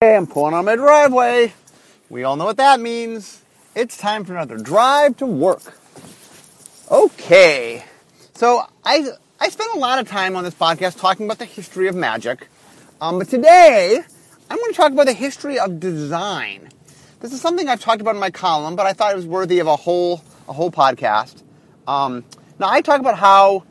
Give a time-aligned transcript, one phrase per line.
[0.00, 1.52] Hey, I'm pulling on my driveway.
[2.08, 3.42] We all know what that means.
[3.74, 5.76] It's time for another drive to work.
[6.88, 7.82] Okay,
[8.32, 9.08] so I
[9.40, 12.46] I spent a lot of time on this podcast talking about the history of magic,
[13.00, 14.00] um, but today
[14.48, 16.68] I'm going to talk about the history of design.
[17.18, 19.58] This is something I've talked about in my column, but I thought it was worthy
[19.58, 21.42] of a whole a whole podcast.
[21.88, 22.24] Um,
[22.60, 23.64] now I talk about how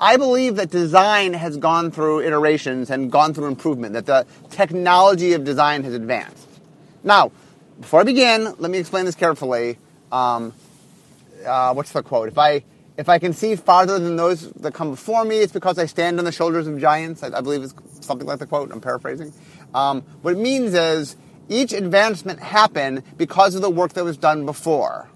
[0.00, 5.32] I believe that design has gone through iterations and gone through improvement, that the technology
[5.32, 6.46] of design has advanced.
[7.02, 7.32] Now,
[7.80, 9.78] before I begin, let me explain this carefully.
[10.12, 10.52] Um,
[11.46, 12.28] uh, what's the quote?
[12.28, 12.64] If I
[12.96, 16.18] if I can see farther than those that come before me, it's because I stand
[16.18, 17.22] on the shoulders of giants.
[17.22, 18.72] I, I believe it's something like the quote.
[18.72, 19.32] I'm paraphrasing.
[19.74, 21.16] Um, what it means is
[21.48, 25.08] each advancement happened because of the work that was done before.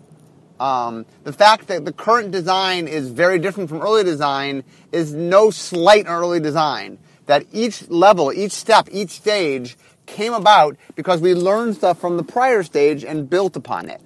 [0.61, 5.51] Um, the fact that the current design is very different from early design is no
[5.51, 6.99] slight on early design.
[7.27, 12.23] That each level, each step, each stage came about because we learned stuff from the
[12.23, 14.03] prior stage and built upon it.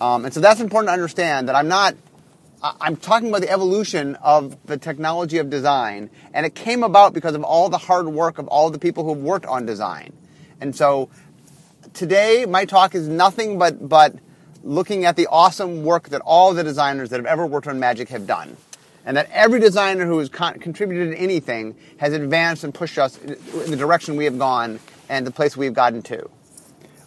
[0.00, 1.94] Um, and so that's important to understand that I'm not,
[2.62, 7.34] I'm talking about the evolution of the technology of design, and it came about because
[7.36, 10.12] of all the hard work of all the people who've worked on design.
[10.60, 11.10] And so
[11.94, 14.16] today, my talk is nothing but, but
[14.66, 18.08] looking at the awesome work that all the designers that have ever worked on Magic
[18.08, 18.56] have done.
[19.04, 23.70] And that every designer who has con- contributed anything has advanced and pushed us in
[23.70, 26.28] the direction we have gone and the place we've gotten to.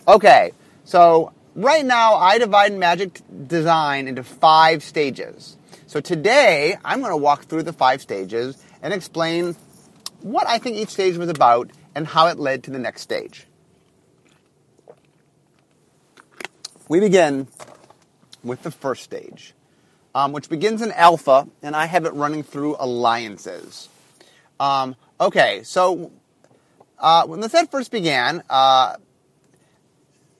[0.08, 0.54] Okay,
[0.86, 5.58] so right now I divide Magic design into five stages.
[5.88, 9.58] So today I'm going to walk through the five stages and explain
[10.22, 13.46] what I think each stage was about and how it led to the next stage.
[16.90, 17.48] We begin
[18.44, 19.54] with the first stage,
[20.14, 23.88] um, which begins in alpha, and I have it running through alliances.
[24.60, 26.12] Um, okay, so
[26.98, 28.96] uh, when the set first began, uh,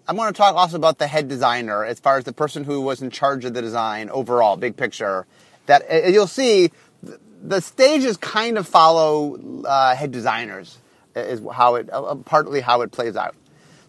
[0.08, 2.82] I'm going to talk also about the head designer as far as the person who
[2.82, 5.28] was in charge of the design overall, big picture.
[5.68, 6.72] That you'll see,
[7.44, 10.80] the stages kind of follow uh, head designers,
[11.16, 11.90] is how it
[12.26, 13.36] partly how it plays out.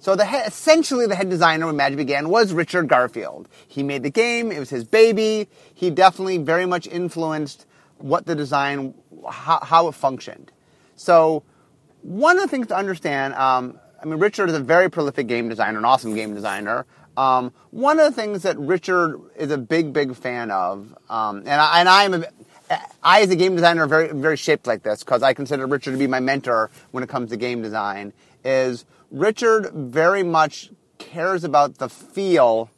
[0.01, 3.49] So the head, essentially the head designer when Magic began was Richard Garfield.
[3.69, 4.51] He made the game.
[4.51, 5.47] It was his baby.
[5.75, 7.67] He definitely very much influenced
[7.99, 8.95] what the design,
[9.31, 10.53] how, how it functioned.
[10.97, 11.43] So
[12.01, 15.51] one of the things to understand, um, I mean, Richard is a very prolific game
[15.51, 16.87] designer, an awesome game designer.
[17.19, 21.51] Um, one of the things that Richard is a big, big fan of, um, and
[21.51, 22.25] I, and I am a,
[23.03, 25.91] I, as a game designer, are very, very shaped like this because I consider Richard
[25.91, 28.15] to be my mentor when it comes to game design.
[28.43, 32.71] Is Richard very much cares about the feel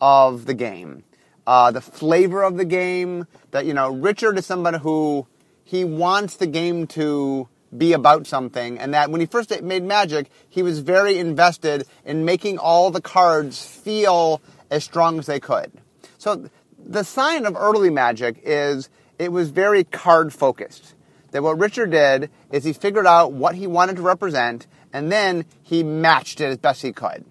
[0.00, 1.04] of the game,
[1.46, 3.26] uh, the flavor of the game.
[3.52, 5.26] That you know, Richard is somebody who
[5.62, 10.30] he wants the game to be about something, and that when he first made Magic,
[10.48, 14.40] he was very invested in making all the cards feel
[14.70, 15.70] as strong as they could.
[16.16, 16.48] So
[16.84, 20.94] the sign of early Magic is it was very card focused.
[21.30, 25.44] That what Richard did is he figured out what he wanted to represent and then
[25.62, 27.24] he matched it as best he could.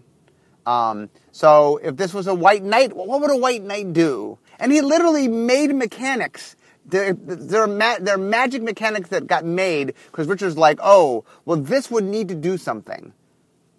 [0.66, 4.38] Um, so if this was a white knight, what would a white knight do?
[4.60, 6.56] And he literally made mechanics.
[6.86, 7.16] There,
[7.54, 11.92] are, ma- there are magic mechanics that got made because Richard's like, oh, well, this
[11.92, 13.14] would need to do something.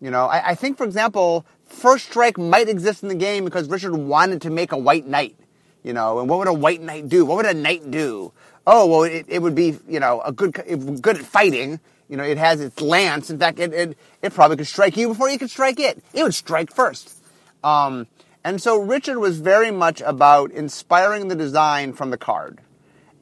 [0.00, 3.68] You know, I, I think, for example, first strike might exist in the game because
[3.68, 5.36] Richard wanted to make a white knight.
[5.82, 7.24] You know, and what would a white knight do?
[7.24, 8.32] What would a knight do?
[8.66, 10.52] Oh, well, it, it would be, you know, a good,
[11.00, 13.30] good at fighting you know, it has its lance.
[13.30, 16.02] In fact, it, it, it probably could strike you before you could strike it.
[16.12, 17.22] It would strike first.
[17.62, 18.06] Um,
[18.44, 22.60] and so Richard was very much about inspiring the design from the card.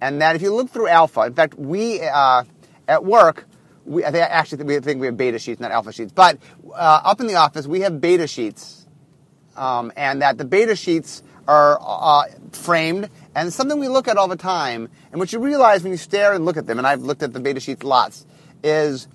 [0.01, 2.45] And that if you look through alpha, in fact, we uh,
[2.87, 3.47] at work,
[3.85, 6.39] we I think, actually we think we have beta sheets, not alpha sheets, but
[6.69, 8.87] uh, up in the office we have beta sheets,
[9.57, 14.29] um, and that the beta sheets are uh, framed and something we look at all
[14.29, 14.89] the time.
[15.13, 17.33] And what you realize when you stare and look at them, and I've looked at
[17.33, 18.27] the beta sheets lots,
[18.67, 19.09] is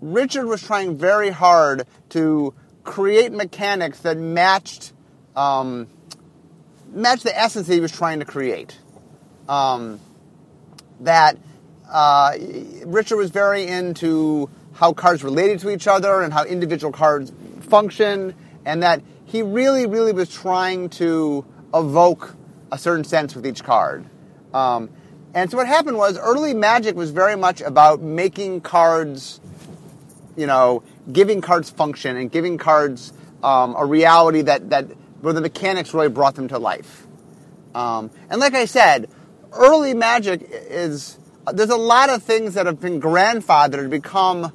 [0.00, 4.92] Richard was trying very hard to create mechanics that matched
[5.34, 5.86] um,
[6.92, 8.78] matched the essence that he was trying to create.
[9.48, 10.00] Um,
[11.00, 11.36] that
[11.90, 12.32] uh,
[12.84, 18.34] Richard was very into how cards related to each other and how individual cards function,
[18.64, 21.44] and that he really, really was trying to
[21.74, 22.34] evoke
[22.72, 24.04] a certain sense with each card.
[24.52, 24.90] Um,
[25.36, 29.38] and so what happened was early Magic was very much about making cards,
[30.34, 33.12] you know, giving cards function and giving cards
[33.42, 34.86] um, a reality that, that
[35.20, 37.06] where the mechanics really brought them to life.
[37.74, 39.10] Um, and like I said,
[39.52, 41.18] early Magic is
[41.52, 44.50] there's a lot of things that have been grandfathered to become,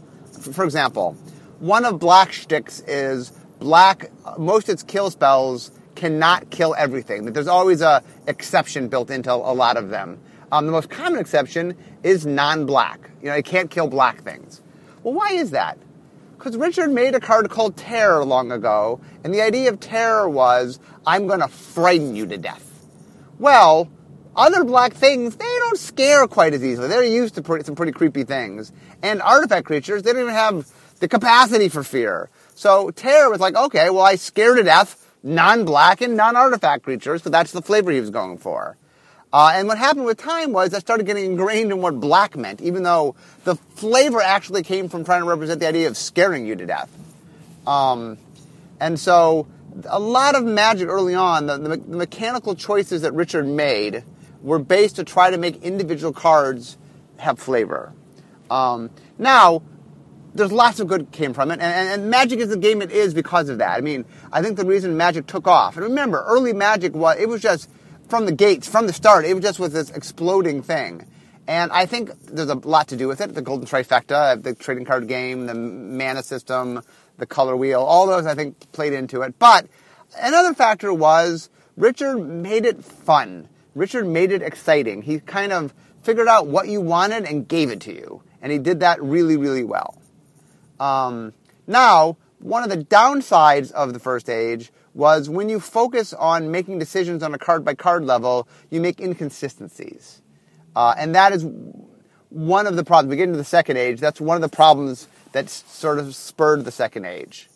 [0.52, 1.14] for example,
[1.60, 4.10] one of black shticks is black.
[4.40, 7.26] Most of its kill spells cannot kill everything.
[7.26, 10.20] That there's always a exception built into a lot of them.
[10.52, 13.10] Um, the most common exception is non-black.
[13.22, 14.62] You know, it can't kill black things.
[15.04, 15.78] Well, why is that?
[16.38, 20.80] Because Richard made a card called Terror long ago, and the idea of Terror was,
[21.06, 22.88] I'm going to frighten you to death.
[23.40, 23.90] Well,
[24.36, 26.88] other black things, they don't scare quite as easily.
[26.88, 28.72] They're used to pretty, some pretty creepy things.
[29.04, 32.30] And artifact creatures, they don't even have the capacity for fear.
[32.56, 37.30] So Terror was like, okay, well, I scare to death non-black and non-artifact creatures, so
[37.30, 38.78] that's the flavor he was going for.
[39.34, 42.62] Uh, and what happened with time was that started getting ingrained in what black meant,
[42.62, 46.56] even though the flavor actually came from trying to represent the idea of scaring you
[46.56, 46.90] to death.
[47.66, 48.18] Um,
[48.80, 49.48] and so
[49.88, 54.04] a lot of magic early on, the, the, the mechanical choices that Richard made
[54.42, 56.78] were based to try to make individual cards
[57.18, 57.94] have flavor.
[58.50, 59.62] Um, now,
[60.34, 62.92] there's lots of good came from it, and, and, and, Magic is the game it
[62.92, 63.78] is because of that.
[63.78, 67.28] I mean, I think the reason Magic took off, and remember, early Magic was it
[67.28, 67.70] was just
[68.12, 71.08] from the gates, from the start, it was just was this exploding thing.
[71.48, 73.34] And I think there's a lot to do with it.
[73.34, 76.82] The Golden Trifecta, the trading card game, the mana system,
[77.18, 79.40] the color wheel, all those I think played into it.
[79.40, 79.68] But
[80.20, 83.48] another factor was Richard made it fun.
[83.76, 85.04] Richard made it exciting.
[85.04, 85.74] He kind of
[86.04, 88.22] figured out what you wanted and gave it to you.
[88.42, 90.02] And he did that really, really well.
[90.82, 91.34] Um,
[91.66, 96.80] now, one of the downsides of the first age was when you focus on making
[96.80, 100.22] decisions on a card by card level, you make inconsistencies.
[100.76, 101.46] Uh, and that is
[102.30, 103.10] one of the problems.
[103.10, 106.66] We get into the second age, that's one of the problems that sort of spurred
[106.66, 107.50] the second age.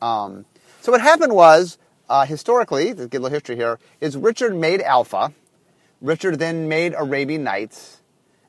[0.00, 0.44] Um,
[0.80, 4.80] so what happened was, uh, historically, to get a little history here, is Richard made
[4.80, 5.32] Alpha.
[6.00, 8.00] Richard then made Arabian Nights.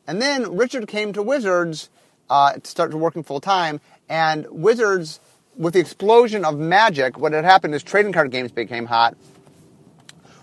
[0.07, 1.89] And then Richard came to Wizards
[2.29, 3.79] uh, to start working full time,
[4.09, 5.19] and Wizards,
[5.55, 9.15] with the explosion of Magic, what had happened is trading card games became hot.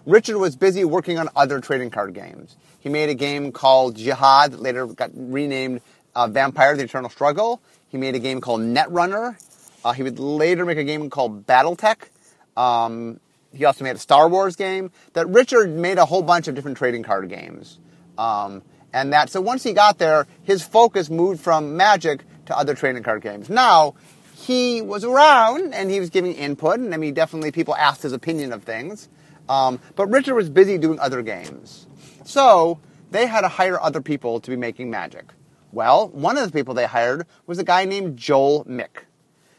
[0.06, 2.56] Richard was busy working on other trading card games.
[2.80, 5.82] He made a game called Jihad that later got renamed
[6.14, 7.60] uh, Vampire: The Eternal Struggle.
[7.88, 9.36] He made a game called Netrunner.
[9.84, 12.08] Uh, he would later make a game called BattleTech.
[12.56, 13.20] Um,
[13.52, 14.90] he also made a Star Wars game.
[15.14, 17.78] That Richard made a whole bunch of different trading card games.
[18.16, 18.62] Um,
[18.92, 23.02] and that so once he got there, his focus moved from Magic to other trading
[23.02, 23.48] card games.
[23.48, 23.94] Now,
[24.40, 28.12] he was around and he was giving input, and I mean, definitely people asked his
[28.12, 29.08] opinion of things.
[29.48, 31.86] Um, but Richard was busy doing other games.
[32.24, 32.78] So
[33.10, 35.26] they had to hire other people to be making magic.
[35.72, 39.04] Well, one of the people they hired was a guy named Joel Mick.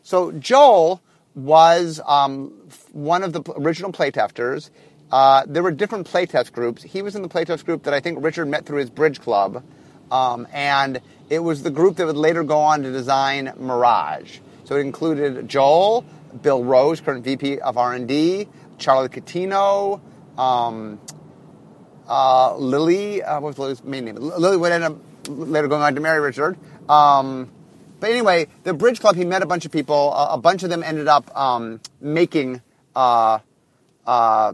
[0.02, 1.02] So Joel
[1.36, 2.52] was um,
[2.92, 4.72] one of the original playtesters.
[5.12, 6.82] Uh, there were different playtest groups.
[6.82, 9.64] He was in the playtest group that I think Richard met through his bridge club.
[10.12, 14.40] Um, and it was the group that would later go on to design Mirage.
[14.72, 16.06] So it included Joel,
[16.44, 18.48] Bill Rose, current VP of R&D,
[18.78, 20.00] Charlie Catino,
[20.38, 20.98] um,
[22.08, 24.16] uh, Lily, uh, what was Lily's main name?
[24.16, 24.96] Lily would end up
[25.28, 26.58] later going on to marry Richard.
[26.88, 27.52] Um,
[28.00, 30.14] but anyway, the Bridge Club, he met a bunch of people.
[30.14, 32.62] a bunch of them ended up um, making,
[32.96, 33.40] uh,
[34.08, 34.54] uh,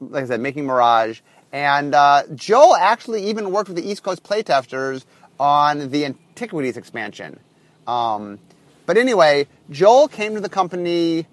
[0.00, 1.20] like I said, making Mirage.
[1.52, 5.04] And uh, Joel actually even worked with the East Coast playtesters
[5.38, 7.38] on the Antiquities expansion.
[7.86, 8.40] Um,
[8.86, 11.26] but anyway, Joel came to the company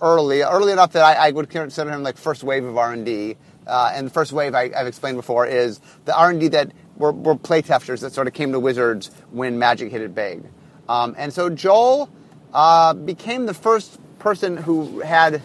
[0.00, 3.36] early, early enough that I, I would consider him like first wave of R&D.
[3.66, 7.34] Uh, and the first wave I, have explained before is the R&D that were, were
[7.34, 10.44] playtesters that sort of came to Wizards when Magic hit it big.
[10.88, 12.08] Um, and so Joel
[12.52, 15.42] uh, became the first person who had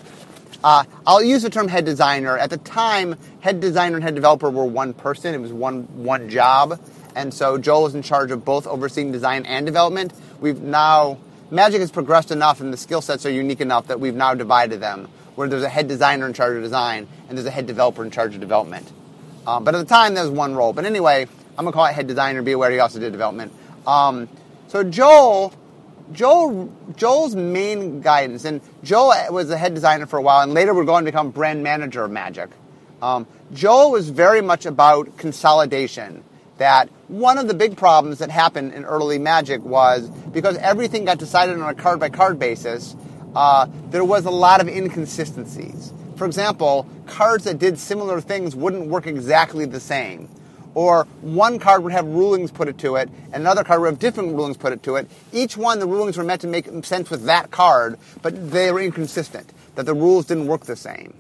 [0.64, 2.38] uh, I'll use the term head designer.
[2.38, 5.34] At the time, head designer and head developer were one person.
[5.34, 6.80] It was one one job,
[7.16, 10.14] and so Joel was in charge of both overseeing design and development.
[10.40, 11.18] We've now
[11.52, 14.80] Magic has progressed enough, and the skill sets are unique enough that we've now divided
[14.80, 18.06] them, where there's a head designer in charge of design and there's a head developer
[18.06, 18.90] in charge of development.
[19.46, 20.72] Um, but at the time, there was one role.
[20.72, 21.28] But anyway,
[21.58, 22.42] I'm gonna call it head designer.
[22.42, 23.52] Be aware he also did development.
[23.86, 24.30] Um,
[24.70, 25.54] so Joel
[26.14, 30.74] Joel Joel's main guidance, and Joel was the head designer for a while, and later
[30.74, 32.50] we're going to become brand manager of Magic.
[33.02, 36.24] Um, Joel was very much about consolidation.
[36.62, 41.18] That one of the big problems that happened in early Magic was because everything got
[41.18, 42.96] decided on a card by card basis,
[43.36, 45.92] uh, there was a lot of inconsistencies.
[46.18, 50.30] For example, cards that did similar things wouldn't work exactly the same
[50.76, 54.00] or one card would have rulings put it to it, and another card would have
[54.00, 55.10] different rulings put it to it.
[55.34, 58.82] Each one, the rulings were meant to make sense with that card, but they were
[58.82, 61.16] inconsistent, that the rules didn't work the same.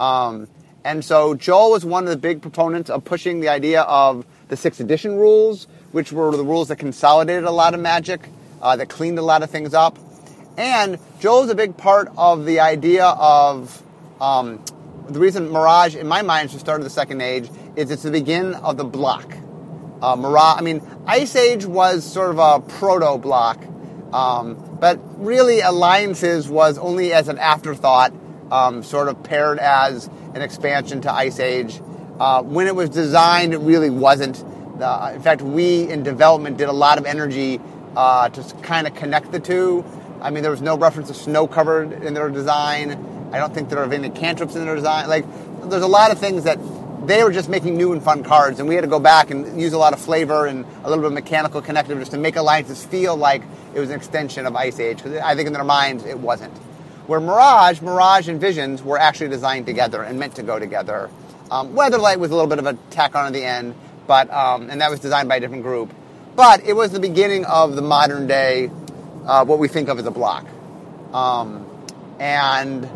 [0.00, 0.48] Um,
[0.84, 4.56] and so Joel was one of the big proponents of pushing the idea of the
[4.58, 8.28] sixth edition rules, which were the rules that consolidated a lot of magic,
[8.60, 9.98] uh, that cleaned a lot of things up.
[10.58, 13.82] and Joel's a big part of the idea of
[14.20, 14.62] um,
[15.08, 18.02] the reason Mirage, in my mind, is the start of the Second Age is it's
[18.02, 19.32] the begin of the block.
[20.02, 23.64] Uh, Mirage, I mean, Ice Age was sort of a proto block,
[24.12, 28.12] um, but really Alliances was only as an afterthought,
[28.50, 31.80] um, sort of paired as an expansion to Ice Age.
[32.22, 34.44] Uh, when it was designed, it really wasn't.
[34.80, 37.60] Uh, in fact, we in development did a lot of energy
[37.96, 39.84] uh, to kind of connect the two.
[40.20, 42.92] I mean, there was no reference to snow covered in their design.
[43.32, 45.08] I don't think there are any cantrips in their design.
[45.08, 45.24] Like,
[45.68, 46.60] there's a lot of things that
[47.08, 49.60] they were just making new and fun cards, and we had to go back and
[49.60, 52.36] use a lot of flavor and a little bit of mechanical connective just to make
[52.36, 53.42] alliances feel like
[53.74, 54.98] it was an extension of Ice Age.
[54.98, 56.56] Because I think in their minds it wasn't.
[57.08, 61.10] Where Mirage, Mirage and Visions were actually designed together and meant to go together.
[61.52, 63.74] Um, Weatherlight was a little bit of a tack on at the end,
[64.06, 65.92] but um, and that was designed by a different group.
[66.34, 68.70] But it was the beginning of the modern day,
[69.26, 70.46] uh, what we think of as a block.
[71.12, 71.66] Um,
[72.18, 72.86] and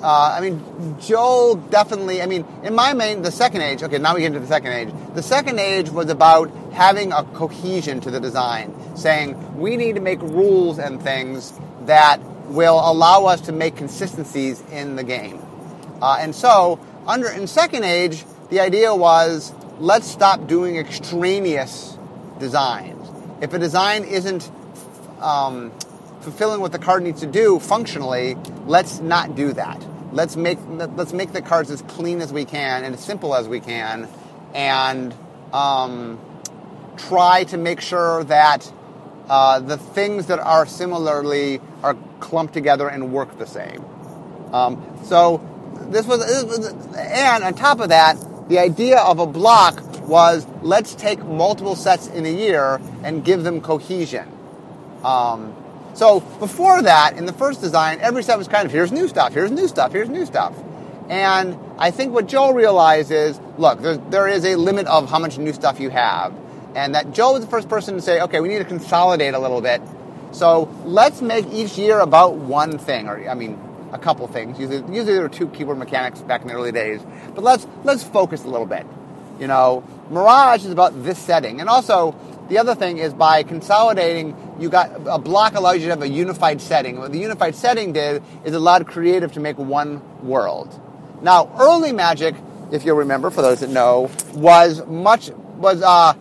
[0.00, 2.22] uh, I mean, Joel definitely.
[2.22, 3.82] I mean, in my main, the second age.
[3.82, 4.88] Okay, now we get into the second age.
[5.14, 10.00] The second age was about having a cohesion to the design, saying we need to
[10.00, 11.52] make rules and things
[11.82, 15.42] that will allow us to make consistencies in the game.
[16.00, 21.96] Uh, and so, under in second age, the idea was let's stop doing extraneous
[22.38, 23.08] designs.
[23.40, 24.50] If a design isn't
[25.20, 25.72] um,
[26.20, 28.36] fulfilling what the card needs to do functionally,
[28.66, 29.84] let's not do that.
[30.12, 33.48] Let's make let's make the cards as clean as we can and as simple as
[33.48, 34.08] we can,
[34.54, 35.14] and
[35.52, 36.18] um,
[36.96, 38.72] try to make sure that
[39.28, 43.84] uh, the things that are similarly are clumped together and work the same.
[44.52, 45.38] Um, so
[45.90, 48.16] this was, this was, and on top of that,
[48.48, 53.42] the idea of a block was let's take multiple sets in a year and give
[53.42, 54.30] them cohesion.
[55.04, 55.54] Um,
[55.94, 59.32] so before that, in the first design, every set was kind of here's new stuff,
[59.32, 60.54] here's new stuff, here's new stuff.
[61.08, 65.18] And I think what Joel realized is, look, there, there is a limit of how
[65.18, 66.34] much new stuff you have.
[66.74, 69.38] And that Joel was the first person to say, okay, we need to consolidate a
[69.38, 69.80] little bit.
[70.32, 73.58] So let's make each year about one thing, or I mean,
[73.92, 74.58] a couple things.
[74.58, 77.00] Usually, usually there were two keyword mechanics back in the early days.
[77.34, 78.86] But let's let's focus a little bit.
[79.38, 82.16] You know, Mirage is about this setting, and also
[82.48, 86.08] the other thing is by consolidating, you got a block allows you to have a
[86.08, 86.98] unified setting.
[86.98, 90.80] What the unified setting did is allowed creative to make one world.
[91.22, 92.34] Now, early Magic,
[92.72, 96.14] if you'll remember, for those that know, was much was uh,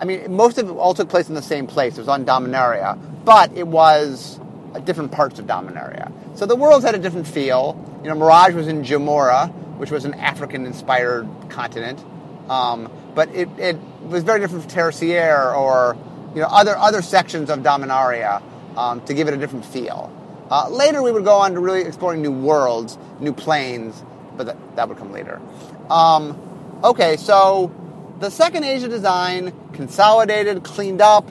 [0.00, 1.98] I mean, most of it all took place in the same place.
[1.98, 4.40] It was on Dominaria, but it was
[4.84, 6.10] different parts of Dominaria.
[6.40, 7.76] So the worlds had a different feel.
[8.02, 12.02] You know, Mirage was in Jamuraa, which was an African-inspired continent.
[12.48, 15.98] Um, but it, it was very different from Terisiare or
[16.34, 18.40] you know other other sections of Dominaria
[18.74, 20.10] um, to give it a different feel.
[20.50, 24.02] Uh, later, we would go on to really exploring new worlds, new planes,
[24.38, 25.42] but that, that would come later.
[25.90, 26.40] Um,
[26.82, 27.70] okay, so
[28.18, 31.28] the second Asia design consolidated, cleaned up,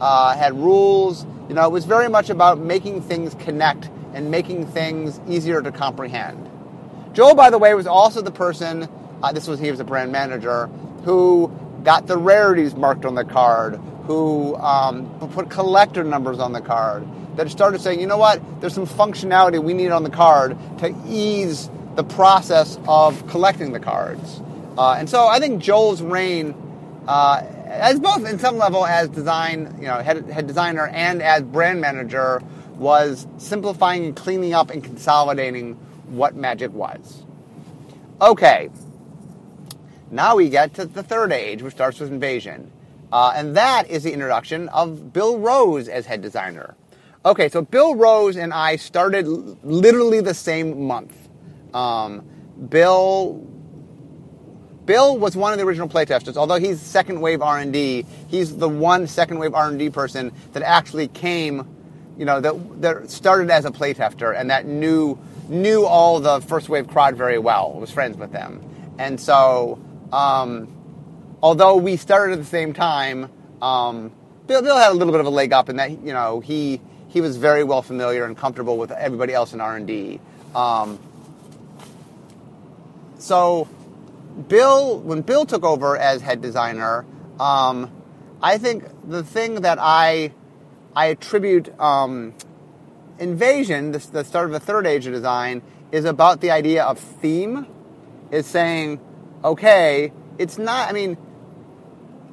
[0.00, 1.26] uh, had rules.
[1.48, 5.72] You know, it was very much about making things connect and making things easier to
[5.72, 6.50] comprehend.
[7.12, 8.88] Joel, by the way, was also the person.
[9.22, 10.66] Uh, this was he was a brand manager
[11.04, 11.52] who
[11.84, 13.74] got the rarities marked on the card,
[14.06, 18.74] who um, put collector numbers on the card, that started saying, you know what, there's
[18.74, 24.40] some functionality we need on the card to ease the process of collecting the cards.
[24.76, 26.54] Uh, and so I think Joel's reign,
[27.06, 31.42] uh, as both in some level as design, you know, head, head designer and as
[31.42, 32.42] brand manager,
[32.82, 35.74] was simplifying and cleaning up and consolidating
[36.06, 37.24] what Magic was.
[38.20, 38.70] Okay,
[40.10, 42.70] now we get to the third age, which starts with Invasion.
[43.10, 46.74] Uh, and that is the introduction of Bill Rose as head designer.
[47.24, 49.26] Okay, so Bill Rose and I started
[49.64, 51.16] literally the same month.
[51.72, 52.24] Um,
[52.68, 53.46] Bill
[54.84, 56.36] Bill was one of the original playtesters.
[56.36, 61.71] Although he's second wave R&D, he's the one second wave R&D person that actually came,
[62.18, 66.68] you know, that, that started as a playtester and that knew knew all the first
[66.68, 67.72] wave crowd very well.
[67.72, 68.62] Was friends with them,
[68.98, 69.80] and so
[70.12, 70.68] um,
[71.42, 74.12] although we started at the same time, um,
[74.46, 76.80] Bill, Bill, had a little bit of a leg up in that you know he
[77.08, 80.20] he was very well familiar and comfortable with everybody else in R and D.
[80.54, 80.98] Um,
[83.18, 83.68] so
[84.48, 87.04] Bill, when Bill took over as head designer,
[87.38, 87.90] um,
[88.42, 90.32] I think the thing that I
[90.94, 92.34] I attribute um,
[93.18, 96.98] Invasion, the, the start of a third age of design, is about the idea of
[96.98, 97.66] theme.
[98.30, 99.00] Is saying
[99.44, 101.16] okay, it's not, I mean,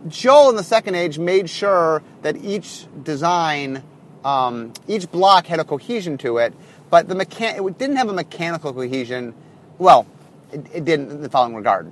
[0.07, 3.83] Joel in the second age made sure that each design
[4.23, 6.53] um, each block had a cohesion to it,
[6.89, 9.33] but the mechan- it didn't have a mechanical cohesion.
[9.77, 10.07] Well,
[10.51, 11.91] it, it didn't in the following regard.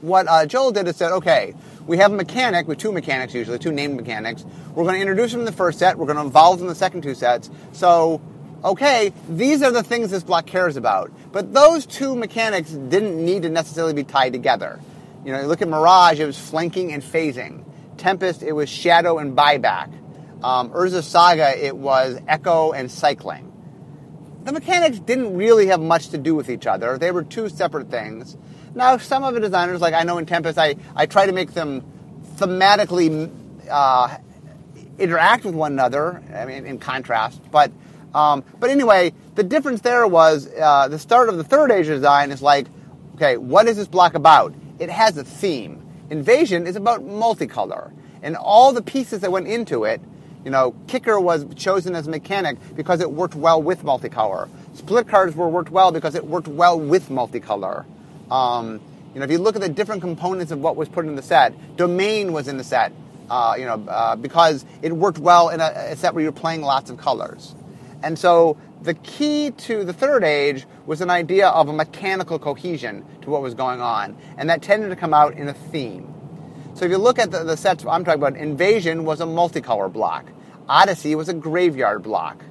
[0.00, 1.54] What uh, Joel did is said, okay,
[1.86, 4.44] we have a mechanic with two mechanics usually, two named mechanics.
[4.74, 5.98] We're going to introduce them in the first set.
[5.98, 7.50] We're going to involve them in the second two sets.
[7.72, 8.20] So,
[8.64, 11.10] okay, these are the things this block cares about.
[11.32, 14.80] But those two mechanics didn't need to necessarily be tied together.
[15.24, 17.64] You know, you look at Mirage, it was flanking and phasing.
[17.96, 19.92] Tempest, it was shadow and buyback.
[20.42, 23.51] Um, Urza Saga, it was echo and cycling.
[24.44, 26.98] The mechanics didn't really have much to do with each other.
[26.98, 28.36] They were two separate things.
[28.74, 31.52] Now, some of the designers, like I know in Tempest, I, I try to make
[31.52, 31.82] them
[32.36, 33.30] thematically
[33.70, 34.16] uh,
[34.98, 36.22] interact with one another.
[36.34, 37.70] I mean, in contrast, but
[38.14, 42.30] um, but anyway, the difference there was uh, the start of the third age design
[42.30, 42.66] is like,
[43.14, 44.54] okay, what is this block about?
[44.78, 45.86] It has a theme.
[46.10, 50.00] Invasion is about multicolor, and all the pieces that went into it.
[50.44, 54.48] You know, Kicker was chosen as mechanic because it worked well with multicolor.
[54.74, 57.84] Split cards were worked well because it worked well with multicolor.
[58.30, 58.80] Um,
[59.14, 61.22] you know, if you look at the different components of what was put in the
[61.22, 62.92] set, Domain was in the set.
[63.30, 66.60] Uh, you know, uh, because it worked well in a, a set where you're playing
[66.60, 67.54] lots of colors.
[68.02, 73.04] And so the key to the third age was an idea of a mechanical cohesion
[73.22, 76.12] to what was going on, and that tended to come out in a theme.
[76.74, 79.92] So if you look at the, the sets I'm talking about, Invasion was a multicolor
[79.92, 80.26] block,
[80.68, 82.44] Odyssey was a graveyard block,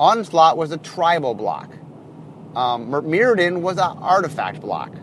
[0.00, 1.72] Onslaught was a tribal block,
[2.54, 4.94] um, Mirrodin was an artifact block.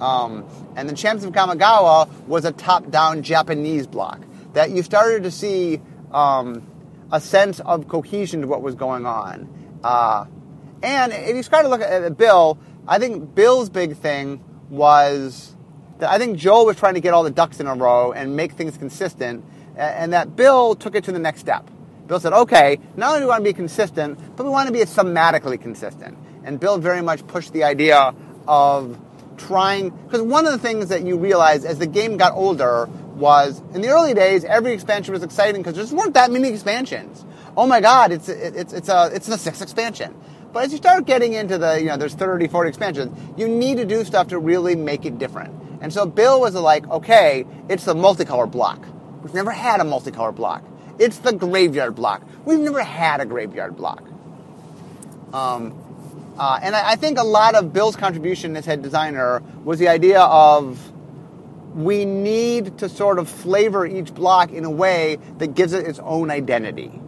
[0.00, 0.44] Um,
[0.76, 4.20] and the Champs of Kamigawa was a top-down Japanese block.
[4.52, 5.80] That you started to see
[6.12, 6.66] um,
[7.10, 9.48] a sense of cohesion to what was going on.
[9.82, 10.26] Uh,
[10.82, 15.53] and if you start to look at Bill, I think Bill's big thing was
[16.00, 18.52] I think Joel was trying to get all the ducks in a row and make
[18.52, 19.44] things consistent,
[19.76, 21.68] and that Bill took it to the next step.
[22.06, 24.72] Bill said, okay, not only do we want to be consistent, but we want to
[24.72, 26.18] be thematically consistent.
[26.44, 28.14] And Bill very much pushed the idea
[28.46, 29.00] of
[29.38, 33.62] trying, because one of the things that you realize as the game got older was
[33.72, 37.24] in the early days, every expansion was exciting because there just weren't that many expansions.
[37.56, 40.14] Oh my God, it's it's it's a it's a sixth expansion.
[40.52, 43.76] But as you start getting into the you know there's 30, 40 expansions, you need
[43.76, 45.54] to do stuff to really make it different.
[45.84, 48.82] And so Bill was like, okay, it's the multicolor block.
[49.22, 50.64] We've never had a multicolor block.
[50.98, 52.22] It's the graveyard block.
[52.46, 54.02] We've never had a graveyard block.
[55.34, 55.78] Um,
[56.38, 59.88] uh, and I, I, think a lot of Bill's contribution as head designer was the
[59.88, 60.90] idea of
[61.74, 65.98] we need to sort of flavor each block in a way that gives it its
[65.98, 66.98] own identity.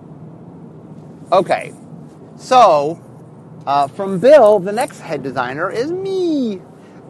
[1.33, 1.73] Okay,
[2.37, 3.01] so
[3.67, 6.61] uh, from Bill, the next head designer is me.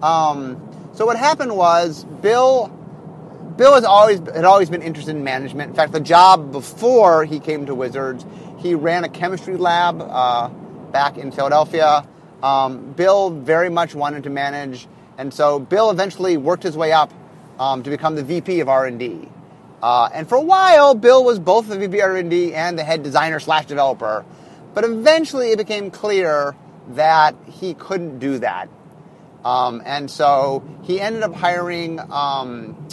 [0.00, 0.62] Um,
[0.96, 2.72] so what happened was Bill.
[3.56, 5.70] Bill has always had always been interested in management.
[5.70, 8.26] In fact, the job before he came to Wizards,
[8.58, 10.02] he ran a chemistry lab.
[10.02, 10.50] Uh,
[10.96, 12.06] back in Philadelphia.
[12.42, 14.86] Um, Bill very much wanted to manage,
[15.18, 17.12] and so Bill eventually worked his way up
[17.58, 19.28] um, to become the VP of R&D.
[19.82, 23.02] Uh, and for a while, Bill was both the VP of R&D and the head
[23.02, 24.24] designer slash developer.
[24.72, 26.56] But eventually, it became clear
[26.90, 28.70] that he couldn't do that,
[29.46, 32.88] um, and so he ended up hiring um,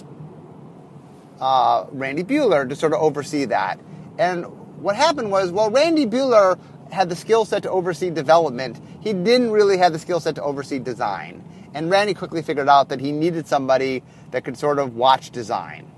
[1.41, 3.79] uh, Randy Buehler to sort of oversee that.
[4.19, 4.45] And
[4.77, 6.59] what happened was, well, Randy Buehler
[6.91, 8.79] had the skill set to oversee development.
[9.01, 11.43] He didn't really have the skill set to oversee design.
[11.73, 15.91] And Randy quickly figured out that he needed somebody that could sort of watch design.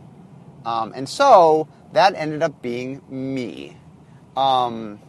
[0.66, 3.76] Um, and so that ended up being me.
[4.38, 5.02] Um,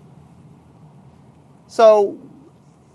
[1.68, 2.18] so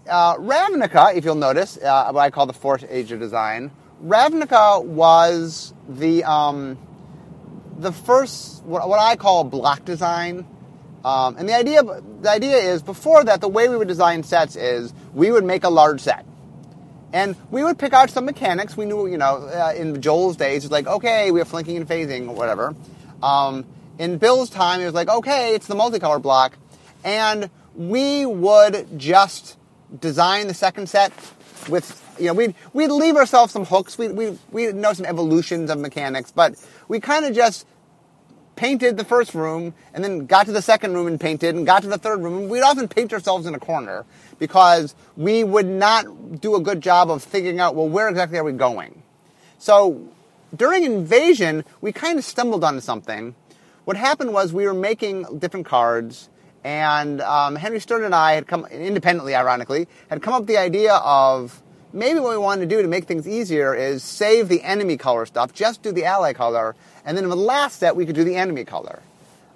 [0.09, 3.71] uh, Ravnica, if you'll notice, uh, what I call the fourth age of design,
[4.03, 6.77] Ravnica was the um,
[7.77, 10.45] the first what, what I call block design
[11.03, 14.55] um, and the idea, the idea is before that, the way we would design sets
[14.55, 16.25] is we would make a large set.
[17.13, 18.77] And we would pick out some mechanics.
[18.77, 21.87] We knew, you know, uh, in Joel's days, it's like, okay, we have flanking and
[21.87, 22.75] phasing or whatever.
[23.21, 23.65] Um,
[23.97, 26.57] in Bill's time, it was like, okay, it's the multicolor block.
[27.03, 29.57] And we would just
[29.99, 31.11] design the second set
[31.69, 33.97] with, you know, we'd, we'd leave ourselves some hooks.
[33.97, 36.55] We, we, we know some evolutions of mechanics, but
[36.87, 37.67] we kind of just
[38.55, 41.81] painted the first room and then got to the second room and painted and got
[41.81, 42.49] to the third room.
[42.49, 44.05] We'd often paint ourselves in a corner
[44.39, 48.43] because we would not do a good job of figuring out, well, where exactly are
[48.43, 49.03] we going?
[49.57, 50.07] So
[50.55, 53.35] during Invasion, we kind of stumbled onto something.
[53.85, 56.29] What happened was we were making different cards,
[56.63, 60.57] and um, Henry Stern and I had come, independently, ironically, had come up with the
[60.57, 61.61] idea of
[61.93, 65.25] maybe what we wanted to do to make things easier is save the enemy color
[65.25, 68.23] stuff, just do the ally color, and then in the last set we could do
[68.23, 69.01] the enemy color.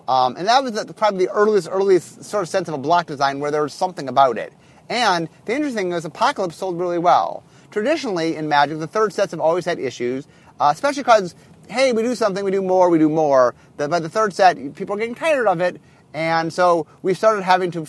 [0.07, 3.07] Um, and that was the, probably the earliest, earliest sort of sense of a block
[3.07, 4.53] design where there was something about it.
[4.89, 7.43] And the interesting thing is Apocalypse sold really well.
[7.71, 10.27] Traditionally in Magic, the third sets have always had issues,
[10.59, 11.33] uh, especially because,
[11.69, 13.55] hey, we do something, we do more, we do more.
[13.77, 15.81] But by the third set, people are getting tired of it,
[16.15, 17.85] and so we started having to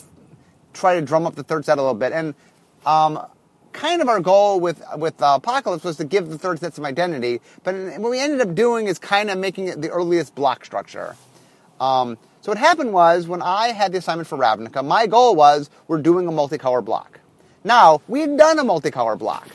[0.75, 2.13] try to drum up the third set a little bit.
[2.13, 2.35] And
[2.85, 3.25] um,
[3.73, 6.85] kind of our goal with with uh, Apocalypse was to give the third set some
[6.85, 10.65] identity, but what we ended up doing is kind of making it the earliest block
[10.65, 11.15] structure.
[11.79, 15.71] Um, so what happened was when I had the assignment for Ravnica, my goal was
[15.87, 17.21] we're doing a multicolor block.
[17.63, 19.49] Now we had done a multicolor block.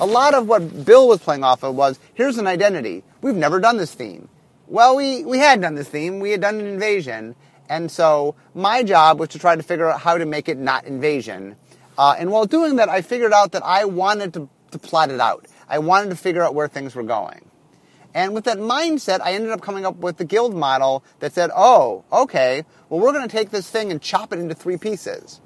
[0.00, 3.04] A lot of what Bill was playing off of was here's an identity.
[3.22, 4.28] We've never done this theme.
[4.66, 6.18] Well, we we had done this theme.
[6.18, 7.36] We had done an invasion,
[7.68, 10.84] and so my job was to try to figure out how to make it not
[10.84, 11.56] invasion.
[11.98, 15.20] Uh, and while doing that, I figured out that I wanted to, to plot it
[15.20, 15.46] out.
[15.68, 17.50] I wanted to figure out where things were going.
[18.14, 21.50] And with that mindset, I ended up coming up with the guild model that said,
[21.54, 25.40] oh, okay, well, we're going to take this thing and chop it into three pieces.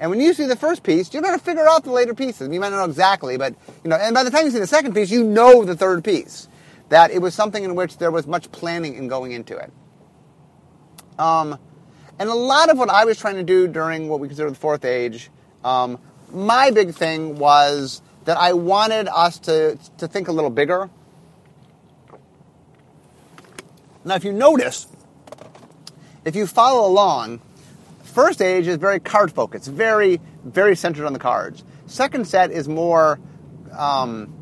[0.00, 2.48] And when you see the first piece, you're going to figure out the later pieces.
[2.50, 4.66] You might not know exactly, but, you know, and by the time you see the
[4.66, 6.48] second piece, you know the third piece.
[6.88, 9.72] That it was something in which there was much planning in going into it.
[11.18, 11.58] Um,
[12.18, 14.56] and a lot of what I was trying to do during what we consider the
[14.56, 15.30] fourth age,
[15.64, 15.98] um,
[16.32, 20.90] my big thing was that I wanted us to, to think a little bigger
[24.06, 24.86] now, if you notice,
[26.26, 27.40] if you follow along,
[28.02, 31.64] first age is very card focused, very, very centered on the cards.
[31.86, 33.18] Second set is more
[33.72, 34.34] um,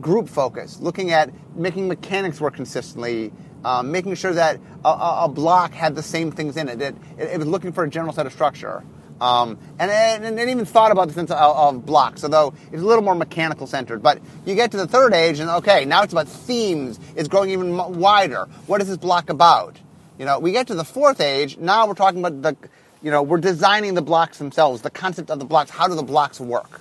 [0.00, 3.32] group focused, looking at making mechanics work consistently,
[3.64, 4.88] um, making sure that a,
[5.24, 6.80] a, block had the same things in it.
[6.80, 7.30] It, it.
[7.32, 8.82] it, was looking for a general set of structure.
[9.20, 12.86] Um, and, and, and even thought about the sense of, of, blocks, although it's a
[12.86, 14.00] little more mechanical centered.
[14.00, 17.00] But you get to the third age, and okay, now it's about themes.
[17.16, 18.44] It's growing even wider.
[18.66, 19.80] What is this block about?
[20.18, 21.58] You know, we get to the fourth age.
[21.58, 22.68] Now we're talking about the,
[23.02, 25.70] you know, we're designing the blocks themselves, the concept of the blocks.
[25.70, 26.80] How do the blocks work?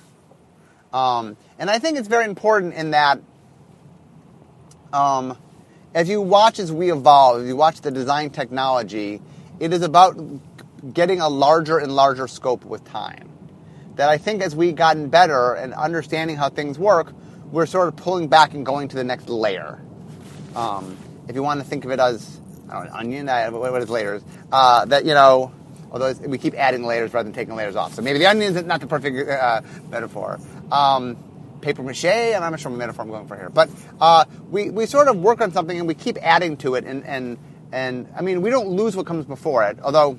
[0.94, 3.20] Um, and I think it's very important in that,
[4.94, 5.38] um,
[5.94, 9.22] as you watch as we evolve, as you watch the design technology,
[9.60, 10.18] it is about
[10.94, 13.30] getting a larger and larger scope with time.
[13.96, 17.14] That I think as we've gotten better and understanding how things work,
[17.52, 19.80] we're sort of pulling back and going to the next layer.
[20.56, 20.98] Um,
[21.28, 24.24] if you want to think of it as know, an onion, I, what is layers?
[24.52, 25.52] Uh, that you know,
[25.92, 27.94] although we keep adding layers rather than taking layers off.
[27.94, 30.40] So maybe the onion is not the perfect uh, metaphor.
[30.72, 31.18] Um,
[31.62, 34.70] paper mache, and I'm not sure what metaphor I'm going for here, but uh, we,
[34.70, 37.38] we sort of work on something and we keep adding to it, and, and
[37.72, 40.18] and I mean we don't lose what comes before it, although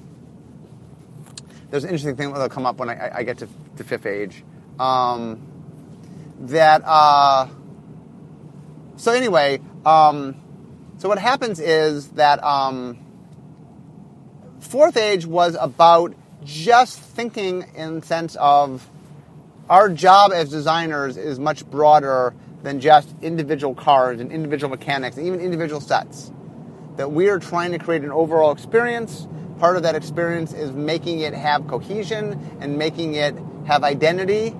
[1.70, 4.44] there's an interesting thing that'll come up when I, I get to, to fifth age.
[4.78, 5.42] Um,
[6.40, 7.48] that uh,
[8.96, 10.36] so anyway, um,
[10.98, 12.98] so what happens is that um,
[14.60, 18.88] fourth age was about just thinking in sense of
[19.68, 25.26] our job as designers is much broader than just individual cards and individual mechanics and
[25.26, 26.32] even individual sets.
[26.96, 29.28] That we are trying to create an overall experience
[29.58, 33.34] part of that experience is making it have cohesion and making it
[33.66, 34.54] have identity,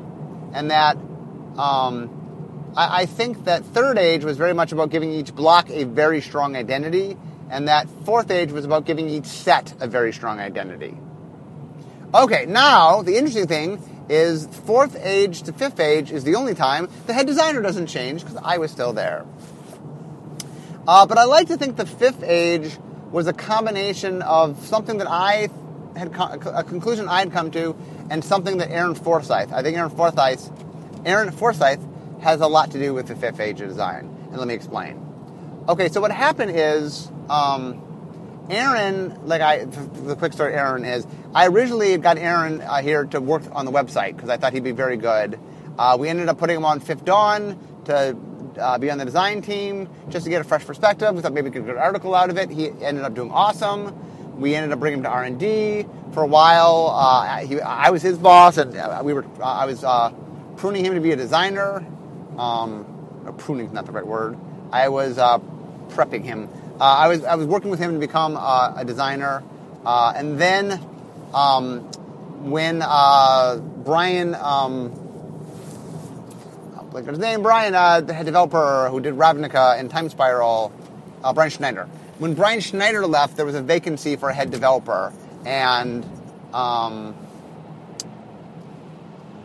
[0.53, 0.97] and that
[1.57, 5.85] um, I, I, think that third age was very much about giving each block a
[5.85, 7.17] very strong identity,
[7.51, 10.97] and that fourth age was about giving each set a very strong identity.
[12.15, 16.89] Okay, now the interesting thing is fourth age to fifth age is the only time
[17.07, 19.25] the head designer doesn't change because I was still there.
[20.87, 22.79] Uh, but I like to think the fifth age
[23.11, 25.49] was a combination of something that I
[25.97, 27.77] had a conclusion I had come to,
[28.09, 29.53] and something that Aaron Forsythe.
[29.53, 30.41] I think Aaron Forsythe,
[31.05, 31.83] Aaron Forsythe
[32.21, 35.05] has a lot to do with the fifth age of design, and let me explain.
[35.69, 37.83] Okay, so what happened is, um,
[38.51, 43.21] Aaron, like I, the quick story, Aaron is, I originally got Aaron uh, here to
[43.21, 45.39] work on the website because I thought he'd be very good.
[45.79, 48.17] Uh, we ended up putting him on Fifth Dawn to
[48.59, 51.15] uh, be on the design team just to get a fresh perspective.
[51.15, 52.51] We thought maybe we could get an article out of it.
[52.51, 54.41] He ended up doing awesome.
[54.41, 56.91] We ended up bringing him to R and D for a while.
[56.95, 59.25] Uh, he, I was his boss, and uh, we were.
[59.41, 60.11] Uh, I was uh,
[60.57, 61.85] pruning him to be a designer.
[62.37, 64.39] Um, pruning is not the right word.
[64.73, 66.49] I was prepping him.
[66.81, 69.43] I was I was working with him to become a designer,
[69.85, 70.81] and then
[71.35, 71.81] um,
[72.51, 72.79] when
[73.85, 74.35] Brian.
[74.35, 75.05] Um,
[76.93, 80.73] like his name, Brian, uh, the head developer who did Ravnica and Time Spiral,
[81.23, 81.85] uh, Brian Schneider.
[82.19, 85.13] When Brian Schneider left, there was a vacancy for a head developer,
[85.45, 86.05] and
[86.53, 87.15] um,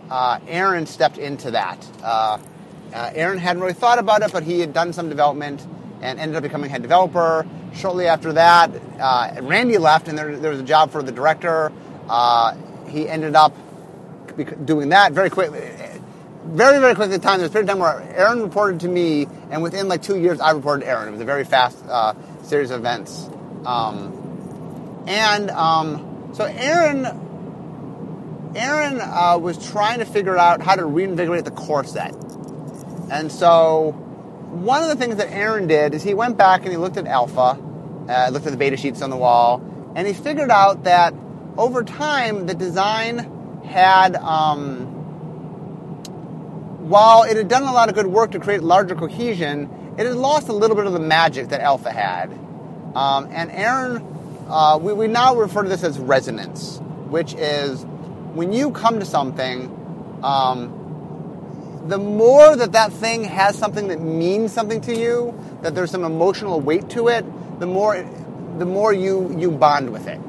[0.09, 1.85] uh, Aaron stepped into that.
[2.01, 2.39] Uh,
[2.93, 5.65] uh, Aaron hadn't really thought about it, but he had done some development
[6.03, 7.47] and ended up becoming head developer.
[7.73, 11.71] shortly after that, uh, Randy left, and there, there, was a job for the director.
[12.07, 12.55] Uh,
[12.87, 13.55] he ended up
[14.65, 15.61] doing that very quickly.
[16.45, 18.89] Very, very quickly the time, there was a period of time where Aaron reported to
[18.89, 21.07] me, and within like two years, I reported to Aaron.
[21.07, 22.13] It was a very fast uh,
[22.43, 23.29] series of events.
[23.65, 27.05] Um, and um, so Aaron,
[28.55, 32.13] Aaron uh, was trying to figure out how to reinvigorate the core set.
[33.09, 34.02] And so
[34.53, 37.07] one of the things that Aaron did is he went back and he looked at
[37.07, 37.59] Alpha,
[38.07, 39.61] uh, looked at the beta sheets on the wall,
[39.95, 41.13] and he figured out that
[41.57, 44.85] over time the design had, um,
[46.87, 50.15] while it had done a lot of good work to create larger cohesion, it had
[50.15, 52.31] lost a little bit of the magic that Alpha had.
[52.95, 54.05] Um, and Aaron,
[54.47, 57.85] uh, we, we now refer to this as resonance, which is
[58.33, 60.82] when you come to something, um,
[61.87, 66.03] the more that that thing has something that means something to you, that there's some
[66.03, 67.25] emotional weight to it,
[67.59, 68.03] the more
[68.57, 70.19] the more you you bond with it.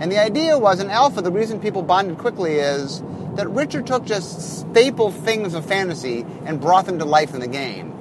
[0.00, 3.02] And the idea was in Alpha, the reason people bonded quickly is
[3.34, 7.48] that Richard took just staple things of fantasy and brought them to life in the
[7.48, 7.94] game.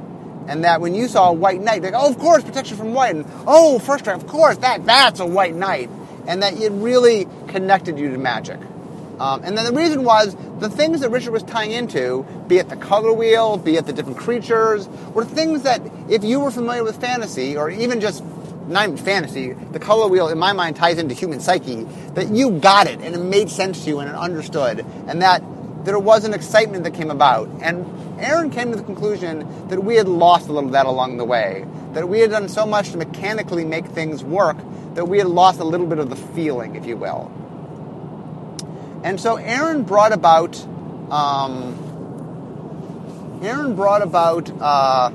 [0.48, 3.16] And that when you saw a white knight, like, oh, of course, protection from white,
[3.16, 5.90] and oh, first strike, of course, that that's a white knight,
[6.26, 8.60] and that it really connected you to magic.
[9.20, 12.70] Um, and then the reason was the things that Richard was tying into, be it
[12.70, 16.84] the color wheel, be it the different creatures, were things that if you were familiar
[16.84, 18.24] with fantasy, or even just
[18.68, 22.52] not even fantasy, the color wheel in my mind ties into human psyche, that you
[22.52, 25.42] got it and it made sense to you and it understood, and that
[25.84, 27.50] there was an excitement that came about.
[27.62, 27.86] And
[28.20, 31.26] Aaron came to the conclusion that we had lost a little of that along the
[31.26, 34.58] way, that we had done so much to mechanically make things work
[34.96, 37.32] that we had lost a little bit of the feeling, if you will.
[39.08, 40.62] And so Aaron brought about,
[41.10, 41.72] um,
[43.42, 45.10] Aaron brought about uh,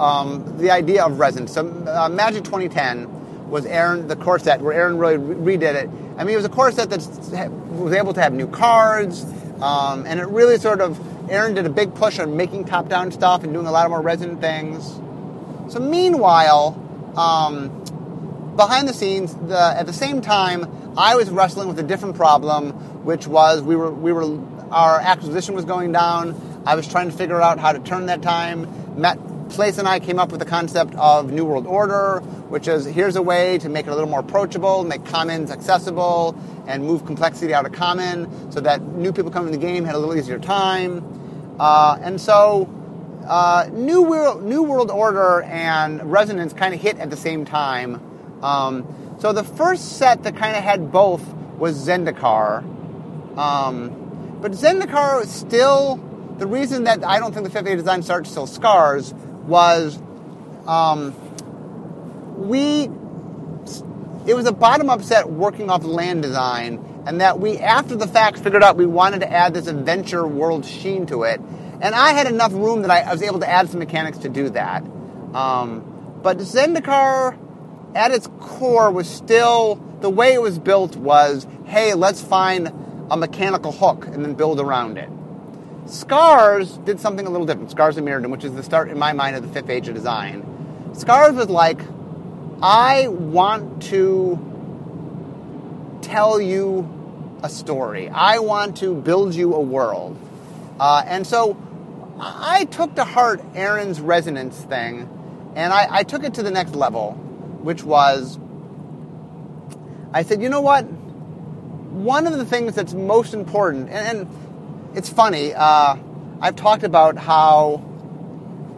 [0.00, 1.48] um, the idea of resin.
[1.48, 5.90] So uh, Magic 2010 was Aaron, the core set where Aaron really redid it.
[6.18, 9.24] I mean, it was a core set that was able to have new cards,
[9.60, 13.42] um, and it really sort of, Aaron did a big push on making top-down stuff
[13.42, 14.86] and doing a lot of more resin things.
[15.72, 16.80] So meanwhile,
[17.16, 17.70] um,
[18.54, 22.72] behind the scenes, the, at the same time, I was wrestling with a different problem,
[23.04, 24.36] which was we were we were
[24.72, 26.34] our acquisition was going down.
[26.66, 28.66] I was trying to figure out how to turn that time.
[29.00, 29.16] Matt
[29.48, 33.14] Place and I came up with the concept of New World Order, which is here's
[33.14, 37.54] a way to make it a little more approachable, make commons accessible, and move complexity
[37.54, 40.40] out of common so that new people coming to the game had a little easier
[40.40, 41.56] time.
[41.60, 42.68] Uh, and so
[43.24, 48.02] uh, New, World, New World Order and Resonance kind of hit at the same time.
[48.42, 51.26] Um, so the first set that kind of had both
[51.58, 52.62] was Zendikar.
[53.36, 55.96] Um, but Zendikar still,
[56.38, 59.98] the reason that I don't think the 5th Age design starts till Scars was
[60.66, 61.14] um,
[62.36, 62.84] we,
[64.26, 68.06] it was a bottom up set working off land design, and that we, after the
[68.06, 71.40] fact, figured out we wanted to add this adventure world sheen to it.
[71.80, 74.28] And I had enough room that I, I was able to add some mechanics to
[74.28, 74.84] do that.
[75.34, 77.36] Um, but Zendikar
[77.94, 82.72] at its core was still the way it was built was hey, let's find
[83.10, 85.10] a mechanical hook and then build around it.
[85.86, 87.70] Scars did something a little different.
[87.70, 89.94] Scars of Mirrodin, which is the start in my mind of the fifth age of
[89.94, 90.44] design.
[90.94, 91.80] Scars was like,
[92.62, 94.38] I want to
[96.02, 96.88] tell you
[97.42, 98.08] a story.
[98.08, 100.18] I want to build you a world.
[100.80, 101.56] Uh, and so
[102.18, 105.08] I took to heart Aaron's resonance thing,
[105.54, 107.18] and I, I took it to the next level
[107.60, 108.38] which was
[110.12, 110.82] I said, you know what?
[110.82, 115.96] One of the things that's most important, and, and it's funny, uh,
[116.40, 117.84] I've talked about how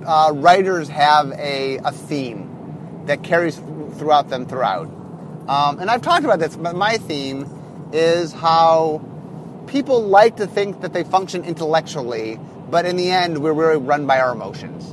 [0.05, 4.89] uh, writers have a, a theme that carries throughout them throughout.
[5.49, 7.47] Um, and I've talked about this, but my theme
[7.93, 9.01] is how
[9.67, 12.41] people like to think that they function intellectually,
[12.71, 14.93] but in the end, we're really run by our emotions.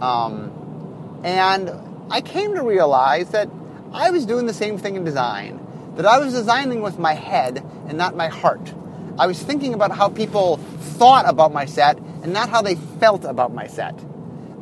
[0.00, 1.70] Um, and
[2.10, 3.48] I came to realize that
[3.92, 5.64] I was doing the same thing in design,
[5.96, 8.72] that I was designing with my head and not my heart.
[9.18, 10.58] I was thinking about how people
[10.98, 13.94] thought about my set and not how they felt about my set.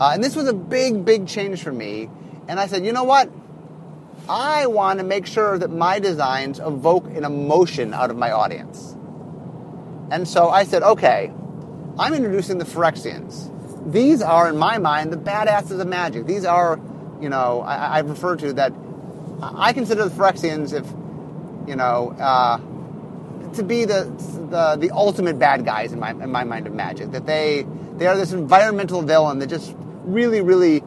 [0.00, 2.08] Uh, and this was a big, big change for me.
[2.48, 3.30] And I said, you know what?
[4.28, 8.96] I want to make sure that my designs evoke an emotion out of my audience.
[10.10, 11.32] And so I said, okay,
[11.98, 13.50] I'm introducing the Phyrexians.
[13.92, 16.26] These are, in my mind, the badasses of magic.
[16.26, 16.80] These are
[17.20, 18.72] you know, I, have referred to that
[19.42, 20.86] I consider the Phyrexians, if
[21.68, 22.58] you know, uh,
[23.54, 24.04] to be the,
[24.50, 27.10] the the ultimate bad guys in my in my mind of Magic.
[27.12, 29.74] That they they are this environmental villain that just
[30.04, 30.80] really really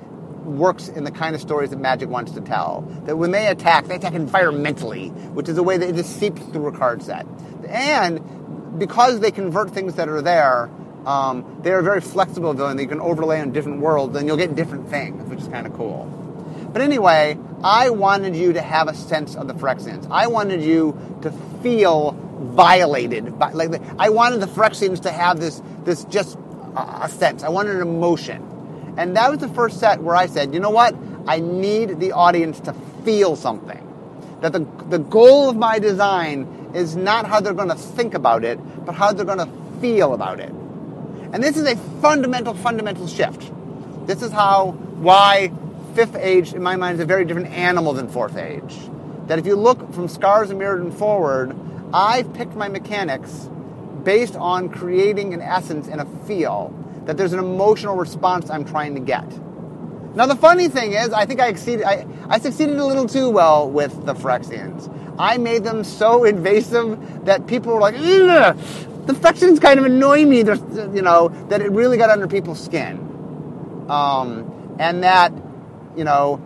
[0.44, 2.82] works in the kind of stories that Magic wants to tell.
[3.06, 6.42] That when they attack, they attack environmentally, which is a way that it just seeps
[6.42, 7.26] through a card set.
[7.68, 10.70] And because they convert things that are there,
[11.08, 12.78] um, they are very flexible villain.
[12.80, 15.74] you can overlay on different worlds, and you'll get different things, which is kind of
[15.74, 16.06] cool.
[16.74, 20.06] But anyway, I wanted you to have a sense of the Phyrexians.
[20.12, 21.32] I wanted you to
[21.64, 23.40] feel violated.
[23.40, 26.38] By, like I wanted the Phyrexians to have this this just
[26.76, 27.42] a sense.
[27.42, 28.94] I wanted an emotion.
[28.98, 30.94] And that was the first set where I said, you know what?
[31.26, 32.74] I need the audience to
[33.06, 33.82] feel something.
[34.42, 38.44] That the, the goal of my design is not how they're going to think about
[38.44, 40.52] it, but how they're going to feel about it.
[41.34, 43.52] And this is a fundamental, fundamental shift.
[44.08, 45.52] This is how, why
[45.94, 48.76] fifth age, in my mind, is a very different animal than fourth age.
[49.28, 51.56] That if you look from Scars of Mirrodin forward,
[51.94, 53.50] I've picked my mechanics
[54.04, 56.74] based on creating an essence and a feel
[57.06, 59.26] that there's an emotional response I'm trying to get.
[60.16, 63.30] Now the funny thing is, I think I exceeded, I, I succeeded a little too
[63.30, 64.94] well with the Phyrexians.
[65.20, 67.96] I made them so invasive that people were like,
[69.08, 70.62] the Phyrexians kind of annoy me, There's,
[70.94, 72.98] you know, that it really got under people's skin.
[73.90, 75.32] Um, and that,
[75.96, 76.42] you know,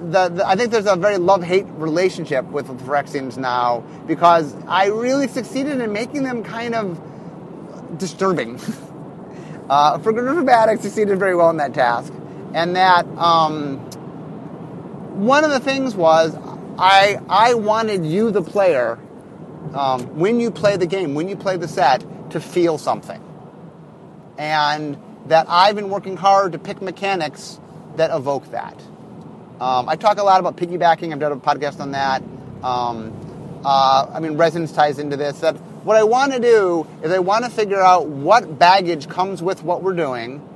[0.00, 4.86] the, the, I think there's a very love-hate relationship with the Phyrexians now because I
[4.86, 8.60] really succeeded in making them kind of disturbing.
[9.68, 12.10] Uh, for good or for bad, I succeeded very well in that task.
[12.54, 13.76] And that um,
[15.26, 16.34] one of the things was
[16.78, 18.98] I, I wanted you, the player,
[19.74, 23.22] um, when you play the game, when you play the set, to feel something.
[24.38, 27.58] And that I've been working hard to pick mechanics
[27.96, 28.80] that evoke that.
[29.60, 31.12] Um, I talk a lot about piggybacking.
[31.12, 32.22] I've done a podcast on that.
[32.62, 35.40] Um, uh, I mean, resonance ties into this.
[35.40, 39.42] That what I want to do is I want to figure out what baggage comes
[39.42, 40.46] with what we're doing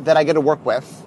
[0.00, 1.06] that I get to work with.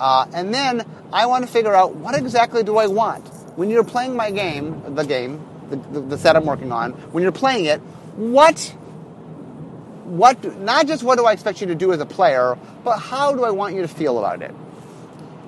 [0.00, 3.26] Uh, and then I want to figure out what exactly do I want.
[3.56, 7.22] When you're playing my game, the game, the, the, the set I'm working on, when
[7.22, 7.80] you're playing it,
[8.16, 8.60] what,
[10.04, 13.34] what, not just what do I expect you to do as a player, but how
[13.34, 14.54] do I want you to feel about it?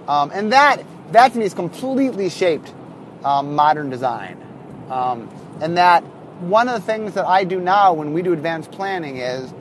[0.09, 0.83] Um, and that,
[1.13, 2.73] that to me is completely shaped
[3.23, 4.41] um, modern design.
[4.91, 6.03] Um, and that
[6.41, 9.53] one of the things that I do now when we do advanced planning is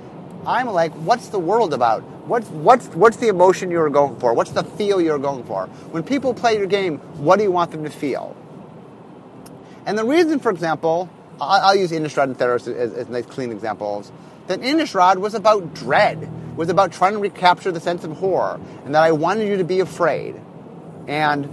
[0.45, 2.03] I'm like, what's the world about?
[2.27, 4.33] What's, what's, what's the emotion you're going for?
[4.33, 5.67] What's the feel you're going for?
[5.91, 8.35] When people play your game, what do you want them to feel?
[9.85, 13.51] And the reason, for example, I'll, I'll use Innistrad and Theros as, as nice clean
[13.51, 14.11] examples,
[14.47, 18.95] that Innistrad was about dread, was about trying to recapture the sense of horror, and
[18.95, 20.39] that I wanted you to be afraid.
[21.07, 21.45] And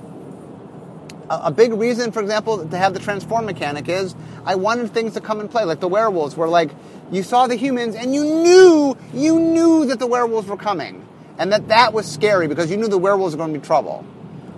[1.28, 4.14] a big reason, for example, to have the transform mechanic is
[4.44, 6.70] I wanted things to come and play, like the werewolves, were like
[7.12, 11.06] you saw the humans and you knew you knew that the werewolves were coming,
[11.38, 14.04] and that that was scary because you knew the werewolves were going to be trouble.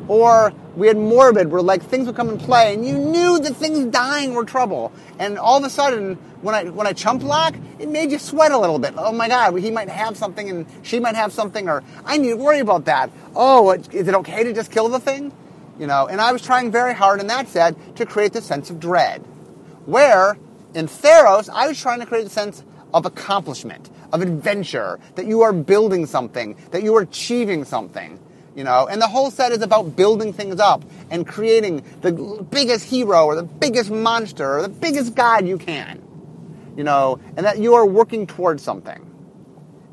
[0.09, 3.55] Or we had morbid, where like things would come and play, and you knew that
[3.57, 7.55] things dying were trouble, and all of a sudden, when I when I chump block,
[7.79, 8.95] it made you sweat a little bit.
[8.97, 12.31] Oh my God, he might have something, and she might have something, or I need
[12.31, 13.11] to worry about that.
[13.37, 15.33] Oh, is it okay to just kill the thing?
[15.79, 18.71] You know, and I was trying very hard in that said to create the sense
[18.71, 19.21] of dread.
[19.87, 20.37] Where
[20.75, 25.43] in Theros, I was trying to create a sense of accomplishment, of adventure, that you
[25.43, 28.19] are building something, that you are achieving something.
[28.55, 32.13] You know, and the whole set is about building things up and creating the
[32.51, 36.03] biggest hero or the biggest monster or the biggest god you can.
[36.77, 39.09] You know, and that you are working towards something.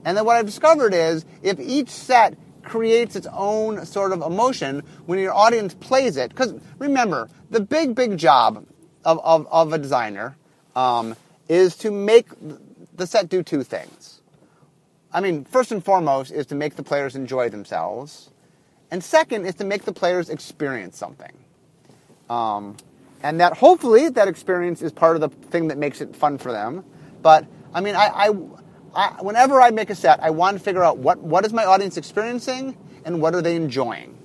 [0.06, 4.84] And then what I've discovered is if each set creates its own sort of emotion
[5.06, 6.30] when your audience plays it.
[6.30, 8.66] Because remember, the big, big job
[9.06, 10.38] of, of, of a designer
[10.76, 11.16] um,
[11.48, 12.28] is to make
[12.96, 14.22] the set do two things.
[15.12, 18.30] I mean, first and foremost is to make the players enjoy themselves.
[18.92, 21.32] And second is to make the players experience something.
[22.30, 22.78] Um,
[23.22, 26.52] and that hopefully that experience is part of the thing that makes it fun for
[26.52, 26.84] them.
[27.22, 28.30] But I mean, I, I
[28.96, 31.66] I, whenever I make a set, I want to figure out what, what is my
[31.66, 34.18] audience experiencing and what are they enjoying.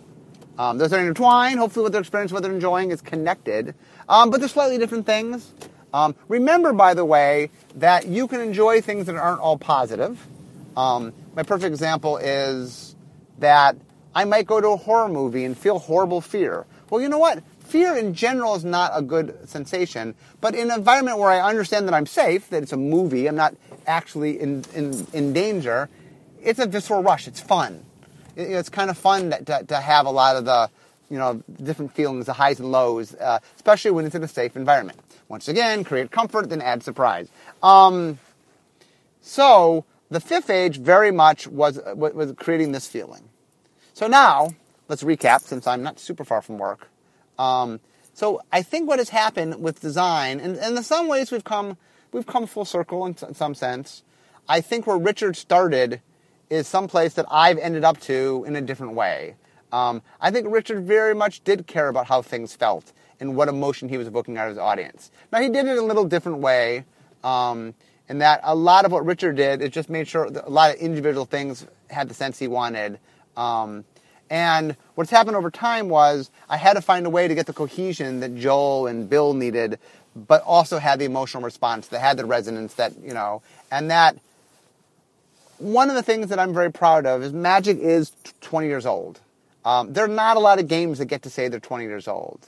[0.58, 1.58] Um, those are intertwined.
[1.58, 3.74] Hopefully, what they're experiencing, what they're enjoying is connected.
[4.08, 5.52] Um, but they're slightly different things.
[5.92, 10.24] Um, remember, by the way, that you can enjoy things that aren't all positive.
[10.76, 12.94] Um, my perfect example is
[13.38, 13.76] that
[14.14, 16.66] I might go to a horror movie and feel horrible fear.
[16.90, 17.42] Well, you know what?
[17.60, 21.88] Fear in general is not a good sensation, but in an environment where I understand
[21.88, 23.56] that I'm safe, that it's a movie, I'm not
[23.86, 25.88] actually in, in, in danger,
[26.42, 27.26] it's a visceral rush.
[27.26, 27.84] It's fun.
[28.36, 30.70] It, it's kind of fun to, to, to, have a lot of the,
[31.10, 34.56] you know, different feelings, the highs and lows, uh, especially when it's in a safe
[34.56, 35.00] environment.
[35.28, 37.28] Once again, create comfort, then add surprise.
[37.62, 38.18] Um,
[39.22, 43.28] so the fifth age very much was, was creating this feeling.
[43.94, 44.48] So now,
[44.88, 46.88] let's recap since I'm not super far from work.
[47.38, 47.78] Um,
[48.12, 51.76] so I think what has happened with design, and, and in some ways we've come
[52.10, 54.02] we've come full circle in, in some sense.
[54.48, 56.00] I think where Richard started
[56.50, 59.36] is someplace that I've ended up to in a different way.
[59.72, 63.88] Um, I think Richard very much did care about how things felt and what emotion
[63.88, 65.12] he was evoking out of his audience.
[65.32, 66.84] Now he did it in a little different way,
[67.22, 67.74] um,
[68.08, 70.80] in that a lot of what Richard did is just made sure a lot of
[70.80, 72.98] individual things had the sense he wanted.
[73.36, 73.84] Um,
[74.30, 77.52] and what's happened over time was I had to find a way to get the
[77.52, 79.78] cohesion that Joel and Bill needed,
[80.14, 84.16] but also had the emotional response that had the resonance that you know, and that.
[85.58, 89.20] One of the things that I'm very proud of is Magic is 20 years old.
[89.64, 92.08] Um, there are not a lot of games that get to say they're 20 years
[92.08, 92.40] old.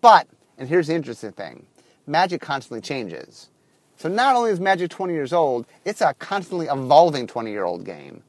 [0.00, 0.26] But,
[0.58, 1.66] and here's the interesting thing
[2.06, 3.48] Magic constantly changes.
[3.96, 7.84] So not only is Magic 20 years old, it's a constantly evolving 20 year old
[7.84, 8.22] game.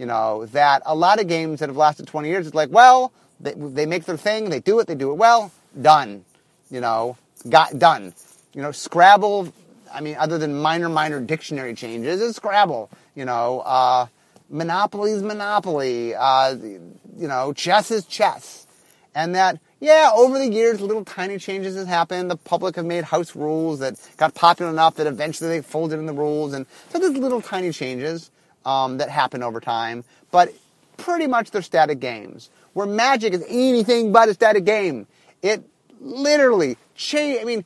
[0.00, 3.12] You know, that a lot of games that have lasted 20 years, it's like, well,
[3.38, 6.24] they, they make their thing, they do it, they do it well, done.
[6.70, 7.18] You know,
[7.50, 8.14] got done.
[8.54, 9.52] You know, Scrabble,
[9.92, 12.88] I mean, other than minor, minor dictionary changes, is Scrabble.
[13.14, 14.06] You know, uh,
[14.48, 16.14] Monopoly is Monopoly.
[16.14, 18.66] Uh, you know, chess is chess.
[19.14, 22.30] And that, yeah, over the years, little tiny changes have happened.
[22.30, 26.06] The public have made house rules that got popular enough that eventually they folded in
[26.06, 26.54] the rules.
[26.54, 28.30] And so there's little tiny changes
[28.64, 30.04] um, that happen over time.
[30.30, 30.52] But
[30.96, 32.50] pretty much they're static games.
[32.72, 35.06] Where Magic is anything but a static game.
[35.42, 35.64] It
[36.00, 37.40] literally change.
[37.40, 37.64] I mean,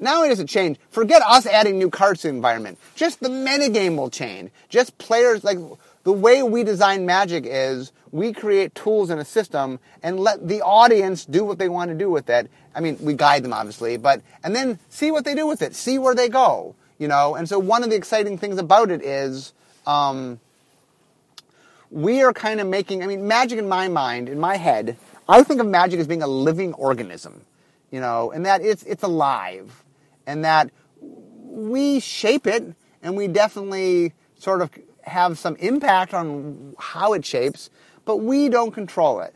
[0.00, 2.78] not only does it change, forget us adding new cards to the environment.
[2.94, 4.50] Just the metagame will change.
[4.68, 5.58] Just players like
[6.04, 10.62] the way we design magic is we create tools in a system and let the
[10.62, 12.50] audience do what they want to do with it.
[12.74, 15.74] I mean, we guide them obviously, but and then see what they do with it,
[15.74, 17.34] see where they go, you know.
[17.34, 19.52] And so one of the exciting things about it is
[19.86, 20.40] um,
[21.90, 23.02] we are kind of making.
[23.02, 24.96] I mean, magic in my mind, in my head,
[25.28, 27.42] I think of magic as being a living organism,
[27.90, 29.84] you know, and that it's it's alive,
[30.26, 30.70] and that
[31.00, 34.70] we shape it, and we definitely sort of
[35.02, 37.70] have some impact on how it shapes,
[38.04, 39.34] but we don't control it.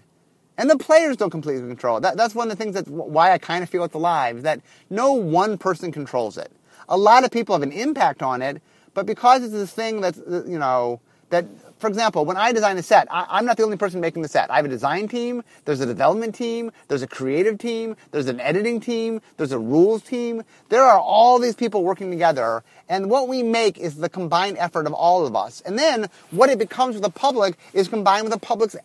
[0.57, 2.01] And the players don't completely control it.
[2.01, 4.61] That, that's one of the things that's why I kind of feel it's alive, that
[4.91, 6.51] no one person controls it.
[6.89, 8.61] A lot of people have an impact on it,
[8.95, 11.45] but because it's this thing that's, you know, that
[11.79, 14.29] for example, when I design a set, I, am not the only person making the
[14.29, 14.51] set.
[14.51, 18.41] I have a design team, there's a development team, there's a creative team, there's an
[18.41, 20.43] editing team, there's a rules team.
[20.71, 24.87] There are all these people working together, and what we make is the combined effort
[24.87, 25.61] of all of us.
[25.61, 28.77] And then what it becomes with the public is combined with the public's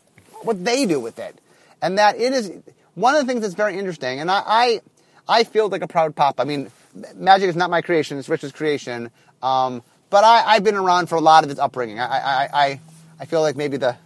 [0.43, 1.39] what they do with it.
[1.81, 2.51] And that it is
[2.95, 4.81] one of the things that's very interesting, and I, I,
[5.27, 6.39] I feel like a proud pop.
[6.39, 6.69] I mean,
[7.15, 9.09] magic is not my creation, it's Rich's creation.
[9.41, 9.83] Um,
[10.13, 11.99] but I, have been around for a lot of its upbringing.
[11.99, 12.79] I, I, I,
[13.21, 13.97] I feel like maybe the,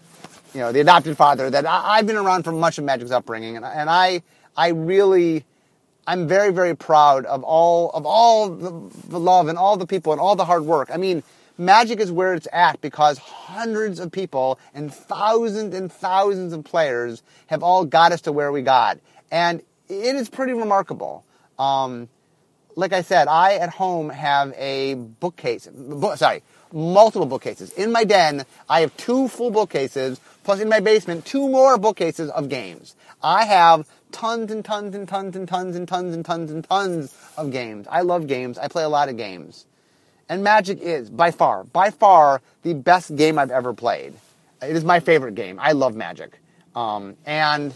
[0.53, 3.57] you know, the adopted father that I, have been around for much of Magic's upbringing,
[3.57, 4.21] and, and I,
[4.55, 5.43] I really,
[6.07, 8.69] I'm very, very proud of all of all the,
[9.09, 10.89] the love and all the people and all the hard work.
[10.93, 11.23] I mean,
[11.57, 17.21] Magic is where it's at because hundreds of people and thousands and thousands of players
[17.47, 18.97] have all got us to where we got,
[19.29, 21.25] and it is pretty remarkable.
[21.59, 22.07] Um,
[22.77, 25.67] like I said, I at home have a bookcase.
[26.15, 27.71] sorry, multiple bookcases.
[27.73, 32.29] In my den, I have two full bookcases, plus in my basement, two more bookcases
[32.29, 32.95] of games.
[33.23, 37.15] I have tons and tons and tons and tons and tons and tons and tons
[37.35, 37.87] of games.
[37.89, 38.59] I love games.
[38.59, 39.65] I play a lot of games.
[40.29, 44.13] And Magic is, by far, by far, the best game I've ever played.
[44.61, 45.57] It is my favorite game.
[45.59, 46.39] I love Magic.
[46.75, 47.73] Um, and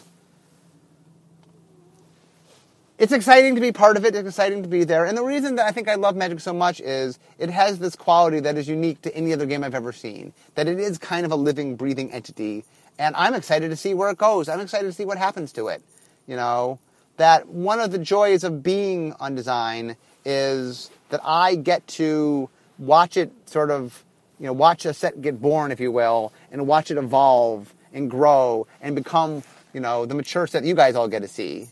[3.02, 4.14] it's exciting to be part of it.
[4.16, 5.06] It's exciting to be there.
[5.06, 7.96] And the reason that I think I love Magic so much is it has this
[7.96, 10.34] quality that is unique to any other game I've ever seen.
[10.54, 12.64] That it is kind of a living, breathing entity.
[13.00, 14.48] And I'm excited to see where it goes.
[14.48, 15.82] I'm excited to see what happens to it.
[16.28, 16.78] You know,
[17.18, 23.18] that one of the joys of being on design is that I get to watch
[23.18, 24.04] it sort of,
[24.40, 28.12] you know, watch a set get born, if you will, and watch it evolve and
[28.12, 29.42] grow and become,
[29.74, 31.68] you know, the mature set you guys all get to see.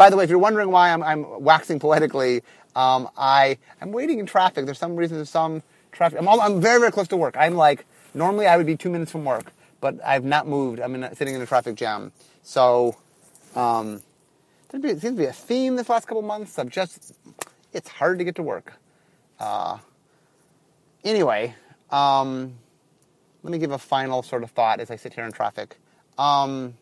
[0.00, 2.40] By the way, if you're wondering why I'm, I'm waxing poetically,
[2.74, 4.64] um, I am waiting in traffic.
[4.64, 6.18] There's some reason, there's some traffic.
[6.18, 7.36] I'm, all, I'm very, very close to work.
[7.38, 7.84] I'm like,
[8.14, 10.80] normally I would be two minutes from work, but I've not moved.
[10.80, 12.12] I'm in, sitting in a traffic jam.
[12.42, 12.96] So,
[13.54, 14.00] um,
[14.70, 17.14] there seems to be a theme this last couple months of just,
[17.74, 18.72] it's hard to get to work.
[19.38, 19.76] Uh,
[21.04, 21.54] anyway,
[21.90, 22.54] um,
[23.42, 25.76] let me give a final sort of thought as I sit here in traffic.
[26.16, 26.72] Um,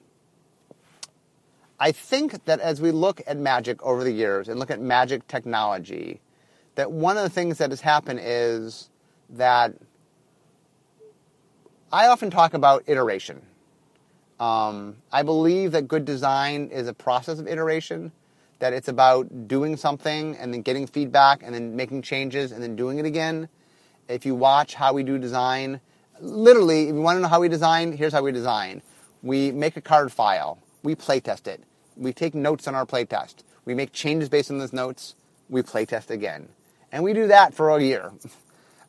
[1.81, 5.27] I think that as we look at magic over the years and look at magic
[5.29, 6.21] technology,
[6.75, 8.91] that one of the things that has happened is
[9.31, 9.75] that
[11.93, 13.43] I often talk about iteration.
[14.41, 18.13] Um, I believe that good design is a process of iteration,
[18.59, 22.77] that it's about doing something and then getting feedback and then making changes and then
[22.77, 23.49] doing it again.
[24.09, 25.81] If you watch how we do design,
[26.21, 28.83] literally, if you want to know how we design, here's how we design.
[29.23, 31.63] We make a card file, we playtest it,
[31.99, 35.15] we take notes on our playtest, we make changes based on those notes,
[35.49, 36.49] we playtest again.
[36.91, 38.13] And we do that for a year.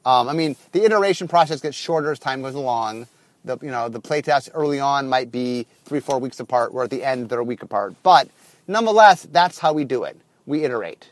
[0.06, 3.08] Um, I mean, the iteration process gets shorter as time goes along.
[3.44, 6.90] The, you know, the playtests early on might be three, four weeks apart, where at
[6.90, 7.96] the end they're a week apart.
[8.02, 8.30] But
[8.66, 10.18] nonetheless, that's how we do it.
[10.46, 11.10] We iterate.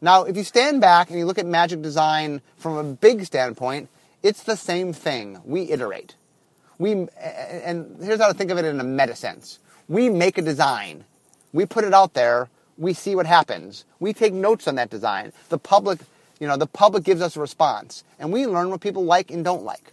[0.00, 3.90] Now, if you stand back and you look at magic design from a big standpoint,
[4.22, 5.38] it's the same thing.
[5.44, 6.14] We iterate.
[6.78, 9.58] We, and here's how to think of it in a meta sense.
[9.86, 11.04] We make a design.
[11.52, 12.48] We put it out there.
[12.78, 13.84] We see what happens.
[13.98, 15.32] We take notes on that design.
[15.48, 16.00] The public
[16.40, 19.44] you know, the public gives us a response, and we learn what people like and
[19.44, 19.92] don't like.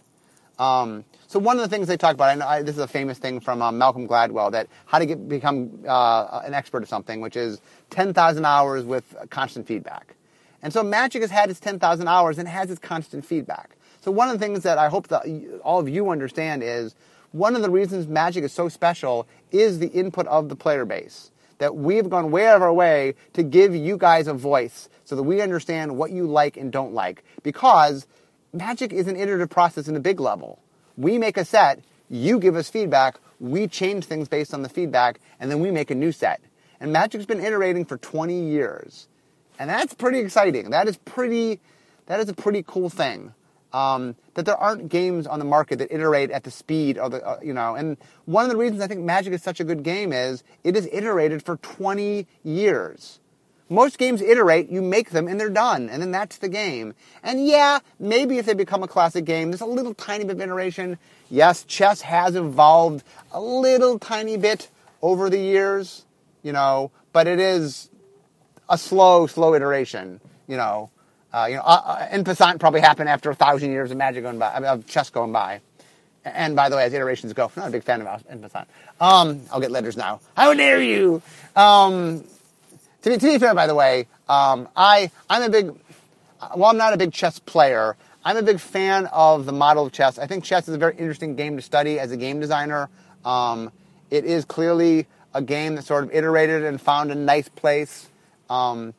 [0.58, 3.18] Um, so one of the things they talk about, and I, this is a famous
[3.18, 7.20] thing from uh, Malcolm Gladwell, that how to get become uh, an expert at something,
[7.20, 10.14] which is 10,000 hours with constant feedback.
[10.62, 13.76] And so Magic has had its 10,000 hours and has its constant feedback.
[14.00, 15.26] So one of the things that I hope that
[15.62, 16.94] all of you understand is
[17.32, 21.30] one of the reasons Magic is so special is the input of the player base
[21.58, 25.16] that we've gone way out of our way to give you guys a voice so
[25.16, 27.24] that we understand what you like and don't like.
[27.42, 28.06] Because
[28.52, 30.60] magic is an iterative process in a big level.
[30.96, 35.20] We make a set, you give us feedback, we change things based on the feedback,
[35.38, 36.40] and then we make a new set.
[36.80, 39.08] And magic's been iterating for 20 years.
[39.58, 40.70] And that's pretty exciting.
[40.70, 41.60] That is pretty
[42.06, 43.34] that is a pretty cool thing
[43.72, 47.26] um, that there aren't games on the market that iterate at the speed of the,
[47.26, 49.82] uh, you know, and one of the reasons I think Magic is such a good
[49.82, 53.20] game is it is iterated for 20 years.
[53.70, 56.94] Most games iterate, you make them and they're done, and then that's the game.
[57.22, 60.40] And yeah, maybe if they become a classic game, there's a little tiny bit of
[60.40, 60.98] iteration.
[61.30, 64.70] Yes, chess has evolved a little tiny bit
[65.02, 66.06] over the years,
[66.42, 67.90] you know, but it is
[68.70, 70.90] a slow, slow iteration, you know.
[71.32, 74.22] Uh, you know, uh, en uh, passant probably happened after a thousand years of magic
[74.22, 75.60] going by, of chess going by.
[76.24, 78.68] And by the way, as iterations go, I'm not a big fan of en passant.
[79.00, 80.20] Um, I'll get letters now.
[80.36, 81.22] How dare you?
[81.54, 82.24] Um,
[83.02, 85.74] to, be, to be fair, by the way, um, I, I'm a big,
[86.56, 87.96] well, I'm not a big chess player.
[88.24, 90.18] I'm a big fan of the model of chess.
[90.18, 92.88] I think chess is a very interesting game to study as a game designer.
[93.24, 93.70] Um,
[94.10, 98.08] it is clearly a game that sort of iterated and found a nice place.
[98.50, 98.94] Um,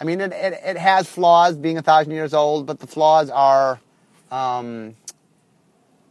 [0.00, 3.30] I mean, it, it, it, has flaws being a thousand years old, but the flaws
[3.30, 3.80] are,
[4.30, 4.94] um,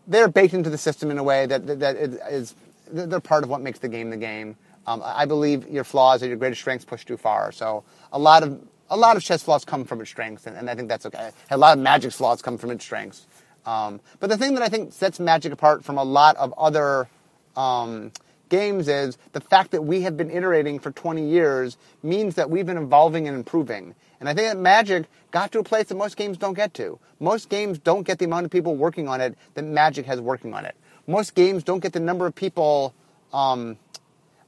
[0.07, 2.53] they're baked into the system in a way that, that, that is,
[2.91, 4.57] they're part of what makes the game the game.
[4.85, 7.51] Um, I believe your flaws are your greatest strengths push too far.
[7.51, 10.69] So a lot of, a lot of chess flaws come from its strengths, and, and
[10.69, 11.31] I think that's okay.
[11.51, 13.25] A lot of magic flaws come from its strengths.
[13.65, 17.09] Um, but the thing that I think sets magic apart from a lot of other
[17.57, 18.11] um,
[18.49, 22.65] games is the fact that we have been iterating for 20 years means that we've
[22.65, 23.95] been evolving and improving.
[24.19, 26.99] And I think that Magic got to a place that most games don't get to.
[27.19, 30.53] Most games don't get the amount of people working on it that Magic has working
[30.53, 30.75] on it.
[31.07, 32.93] Most games don't get the number of people.
[33.31, 33.77] Um,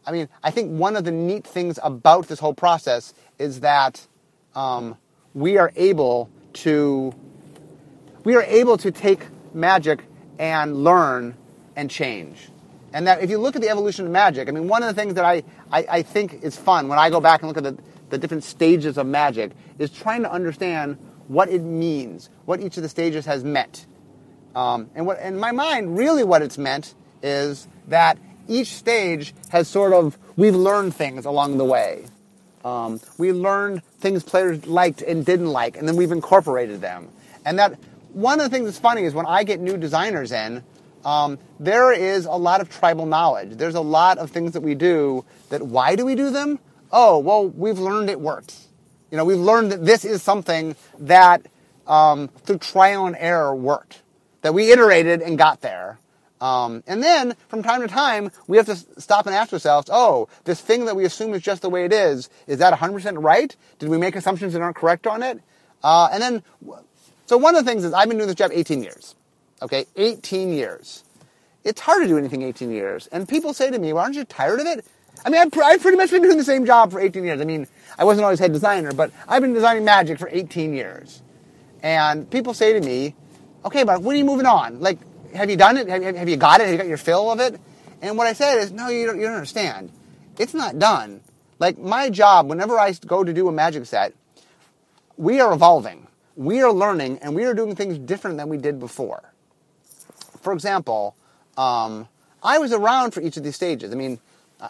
[0.06, 4.06] I mean, I think one of the neat things about this whole process is that
[4.56, 4.97] um,
[5.34, 7.14] we are able to
[8.24, 10.04] we are able to take Magic
[10.38, 11.36] and learn
[11.76, 12.50] and change.
[12.94, 15.00] And that if you look at the evolution of magic, I mean, one of the
[15.00, 17.64] things that I, I, I think is fun when I go back and look at
[17.64, 17.78] the,
[18.10, 22.84] the different stages of magic is trying to understand what it means, what each of
[22.84, 23.86] the stages has meant.
[24.56, 28.18] Um, and what, in my mind, really what it's meant is that
[28.48, 32.06] each stage has sort of, we've learned things along the way.
[32.66, 37.10] Um, we learned things players liked and didn't like, and then we've incorporated them.
[37.46, 37.80] And that,
[38.12, 40.64] one of the things that's funny is when I get new designers in,
[41.06, 43.58] um, there is a lot of tribal knowledge.
[43.58, 46.60] There's a lot of things that we do that why do we do them?
[46.91, 48.68] Oh, well, we've learned it works.
[49.12, 51.45] You know, we've learned that this is something that
[51.88, 54.02] um, through trial and error worked,
[54.41, 56.00] that we iterated and got there.
[56.41, 60.30] Um, and then from time to time, we have to stop and ask ourselves, oh,
[60.45, 63.56] this thing that we assume is just the way it is, is that 100% right?
[63.78, 65.41] Did we make assumptions that aren't correct on it?
[65.84, 66.43] Uh, and then,
[67.26, 69.16] so one of the things is I've been doing this job 18 years.
[69.62, 71.03] Okay, 18 years.
[71.64, 73.07] It's hard to do anything 18 years.
[73.07, 74.86] And people say to me, well, aren't you tired of it?
[75.26, 77.41] I mean, I've, I've pretty much been doing the same job for 18 years.
[77.41, 81.22] I mean, I wasn't always head designer, but I've been designing magic for 18 years.
[81.84, 83.16] And people say to me,
[83.66, 84.80] okay, but when are you moving on?
[84.80, 84.99] Like,
[85.34, 85.89] have you done it?
[85.89, 86.66] Have, have you got it?
[86.66, 87.60] Have you got your fill of it?
[88.01, 89.91] And what I said is, no, you don't, you don't understand.
[90.38, 91.20] It's not done.
[91.60, 94.14] Like, my job, whenever I go to do a magic set,
[95.18, 96.07] we are evolving.
[96.38, 99.34] We are learning, and we are doing things different than we did before
[100.42, 101.16] for example,
[101.58, 102.08] um,
[102.42, 103.92] I was around for each of these stages.
[103.92, 104.20] I mean,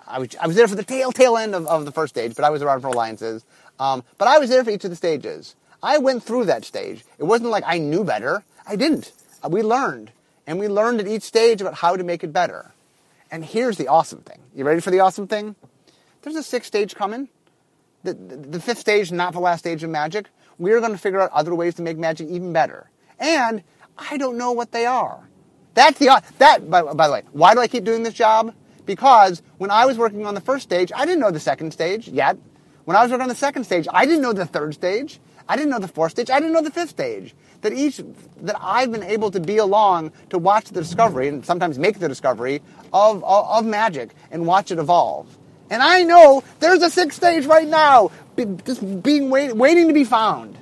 [0.08, 2.36] I was, I was there for the tail, tail end of, of the first stage,
[2.36, 3.44] but I was around for alliances.
[3.80, 5.56] Um, but I was there for each of the stages.
[5.82, 7.04] I went through that stage.
[7.18, 8.44] It wasn't like I knew better.
[8.68, 9.12] I didn't.
[9.44, 10.12] Uh, we learned.
[10.46, 12.72] And we learned at each stage about how to make it better.
[13.32, 14.40] And here's the awesome thing.
[14.56, 15.56] You ready for the awesome thing?
[16.22, 17.30] There's a sixth stage coming.
[18.04, 20.26] The, the, the fifth stage, not the last stage of magic.
[20.58, 22.90] We're going to figure out other ways to make magic even better.
[23.20, 23.64] And
[23.98, 25.29] I don't know what they are.
[25.80, 28.54] That's the, that, by, by the way, why do I keep doing this job?
[28.86, 32.10] Because when I was working on the first stage, I didn't know the second stage
[32.10, 32.38] yet.
[32.84, 35.22] When I was working on the second stage, I didn't know the third stage.
[35.48, 36.30] I didn't know the fourth stage.
[36.30, 37.34] I didn't know the fifth stage.
[37.62, 38.02] That each
[38.42, 42.10] that I've been able to be along to watch the discovery and sometimes make the
[42.10, 42.62] discovery
[42.92, 45.38] of, of, of magic and watch it evolve.
[45.70, 48.12] And I know there's a sixth stage right now,
[48.66, 50.58] just being wait, waiting to be found.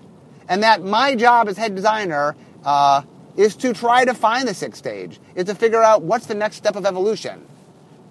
[0.48, 3.02] And that my job as head designer uh,
[3.38, 6.58] is to try to find the sixth stage, is to figure out what's the next
[6.58, 7.46] step of evolution.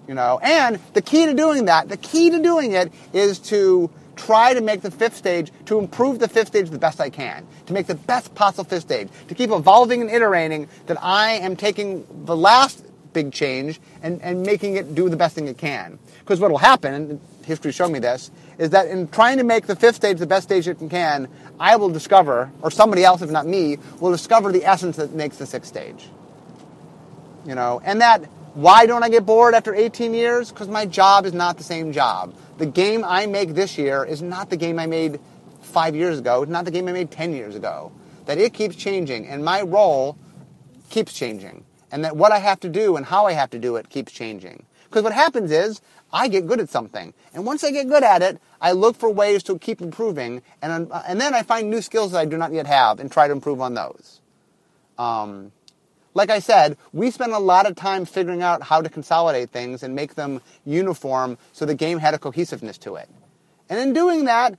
[0.07, 3.91] You know, and the key to doing that, the key to doing it is to
[4.15, 7.45] try to make the fifth stage, to improve the fifth stage the best I can,
[7.67, 11.55] to make the best possible fifth stage, to keep evolving and iterating that I am
[11.55, 15.99] taking the last big change and, and making it do the best thing it can.
[16.19, 19.75] Because what will happen, history showed me this, is that in trying to make the
[19.75, 21.27] fifth stage the best stage it can,
[21.59, 25.37] I will discover, or somebody else, if not me, will discover the essence that makes
[25.37, 26.09] the sixth stage.
[27.45, 30.51] You know, and that why don't I get bored after 18 years?
[30.51, 32.35] Because my job is not the same job.
[32.57, 35.19] The game I make this year is not the game I made
[35.61, 37.91] five years ago, it's not the game I made 10 years ago.
[38.25, 40.17] That it keeps changing, and my role
[40.89, 41.63] keeps changing.
[41.91, 44.11] And that what I have to do and how I have to do it keeps
[44.11, 44.65] changing.
[44.89, 45.81] Because what happens is,
[46.11, 47.13] I get good at something.
[47.33, 50.41] And once I get good at it, I look for ways to keep improving.
[50.61, 53.27] And, and then I find new skills that I do not yet have and try
[53.27, 54.21] to improve on those.
[54.97, 55.51] Um,
[56.13, 59.83] like I said, we spent a lot of time figuring out how to consolidate things
[59.83, 63.09] and make them uniform so the game had a cohesiveness to it.
[63.69, 64.57] And in doing that,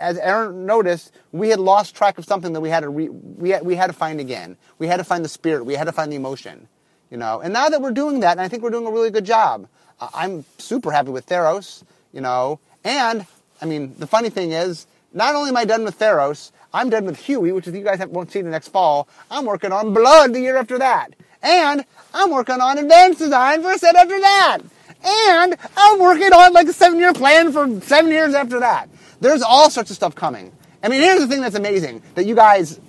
[0.00, 3.50] as Aaron noticed, we had lost track of something that we had to re- we
[3.50, 4.56] had, we had to find again.
[4.78, 5.64] We had to find the spirit.
[5.64, 6.68] We had to find the emotion.
[7.10, 9.10] You know, and now that we're doing that, and I think we're doing a really
[9.10, 9.68] good job.
[10.00, 11.84] I'm super happy with Theros.
[12.12, 13.26] You know, and
[13.60, 17.04] I mean, the funny thing is, not only am I done with Theros, I'm done
[17.06, 19.08] with Huey, which is you guys won't see the next fall.
[19.30, 21.14] I'm working on Blood the year after that.
[21.42, 24.58] And I'm working on Advanced Design for a set after that.
[25.04, 28.88] And I'm working on like a seven year plan for seven years after that.
[29.20, 30.52] There's all sorts of stuff coming.
[30.82, 32.80] I mean, here's the thing that's amazing that you guys,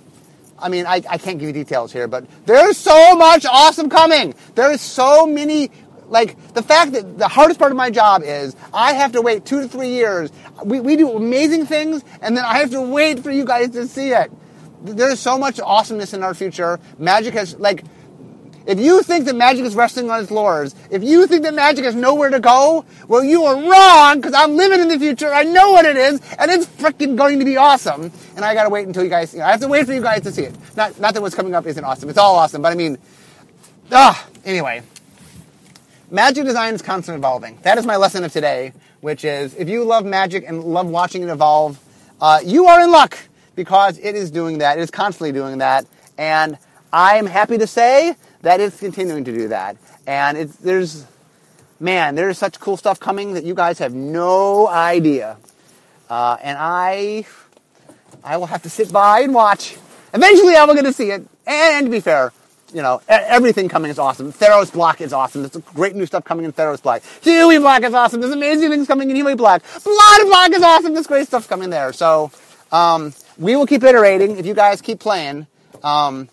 [0.60, 4.34] I mean, I, I can't give you details here, but there's so much awesome coming.
[4.54, 5.70] There's so many
[6.08, 9.44] like the fact that the hardest part of my job is I have to wait
[9.44, 10.30] two to three years.
[10.64, 13.86] We, we do amazing things, and then I have to wait for you guys to
[13.86, 14.32] see it.
[14.82, 16.80] There's so much awesomeness in our future.
[16.98, 17.84] Magic has like.
[18.68, 21.84] If you think that magic is resting on its laurels, if you think that magic
[21.84, 25.32] has nowhere to go, well, you are wrong because I'm living in the future.
[25.32, 28.12] I know what it is, and it's freaking going to be awesome.
[28.36, 29.32] And I gotta wait until you guys.
[29.32, 30.54] You know, I have to wait for you guys to see it.
[30.76, 32.08] Not, not that what's coming up isn't awesome.
[32.08, 32.98] It's all awesome, but I mean,
[33.90, 34.28] ah.
[34.44, 34.82] Anyway,
[36.10, 37.58] Magic design is constantly evolving.
[37.62, 41.22] That is my lesson of today, which is if you love magic and love watching
[41.22, 41.78] it evolve,
[42.18, 43.18] uh, you are in luck
[43.54, 44.78] because it is doing that.
[44.78, 45.84] It is constantly doing that.
[46.16, 46.56] And
[46.94, 49.76] I'm happy to say that it's continuing to do that.
[50.06, 51.04] And it's, there's,
[51.80, 55.36] man, there's such cool stuff coming that you guys have no idea.
[56.08, 57.26] Uh, and I,
[58.24, 59.76] I will have to sit by and watch.
[60.14, 61.26] Eventually I will get to see it.
[61.46, 62.32] And to be fair,
[62.72, 64.32] you know, everything coming is awesome.
[64.32, 65.42] Theros Block is awesome.
[65.42, 67.02] There's great new stuff coming in Theros Block.
[67.22, 68.20] Huey Block is awesome.
[68.20, 69.62] There's amazing things coming in Huey Block.
[69.82, 70.92] Blood Block is awesome.
[70.92, 71.92] There's great stuff coming there.
[71.92, 72.30] So,
[72.70, 75.46] um, we will keep iterating if you guys keep playing.
[75.82, 76.28] Um,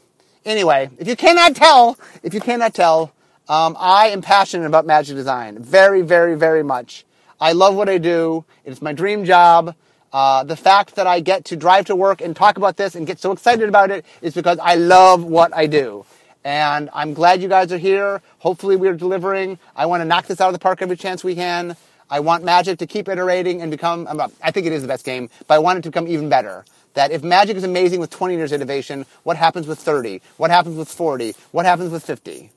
[0.45, 3.11] anyway, if you cannot tell, if you cannot tell,
[3.47, 5.59] um, I am passionate about magic design.
[5.59, 7.05] Very, very, very much.
[7.39, 8.45] I love what I do.
[8.63, 9.75] It's my dream job.
[10.13, 13.05] Uh, the fact that I get to drive to work and talk about this and
[13.05, 16.05] get so excited about it is because I love what I do.
[16.45, 18.21] And I'm glad you guys are here.
[18.37, 19.59] Hopefully, we're delivering.
[19.75, 21.75] I want to knock this out of the park every chance we can.
[22.09, 24.07] I want Magic to keep iterating and become,
[24.41, 26.63] I think it is the best game, but I want it to become even better.
[26.95, 30.21] That if Magic is amazing with 20 years innovation, what happens with 30?
[30.37, 31.35] What happens with 40?
[31.51, 32.51] What happens with 50?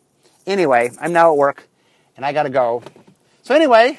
[0.47, 1.68] Anyway, I'm now at work
[2.16, 2.82] and I gotta go.
[3.43, 3.99] So, anyway,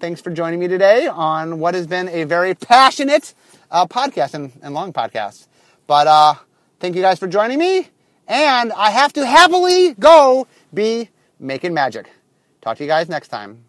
[0.00, 3.34] thanks for joining me today on what has been a very passionate
[3.70, 5.46] uh, podcast and, and long podcast.
[5.86, 6.34] But uh,
[6.80, 7.88] thank you guys for joining me
[8.26, 12.10] and I have to happily go be making magic.
[12.60, 13.64] Talk to you guys next time.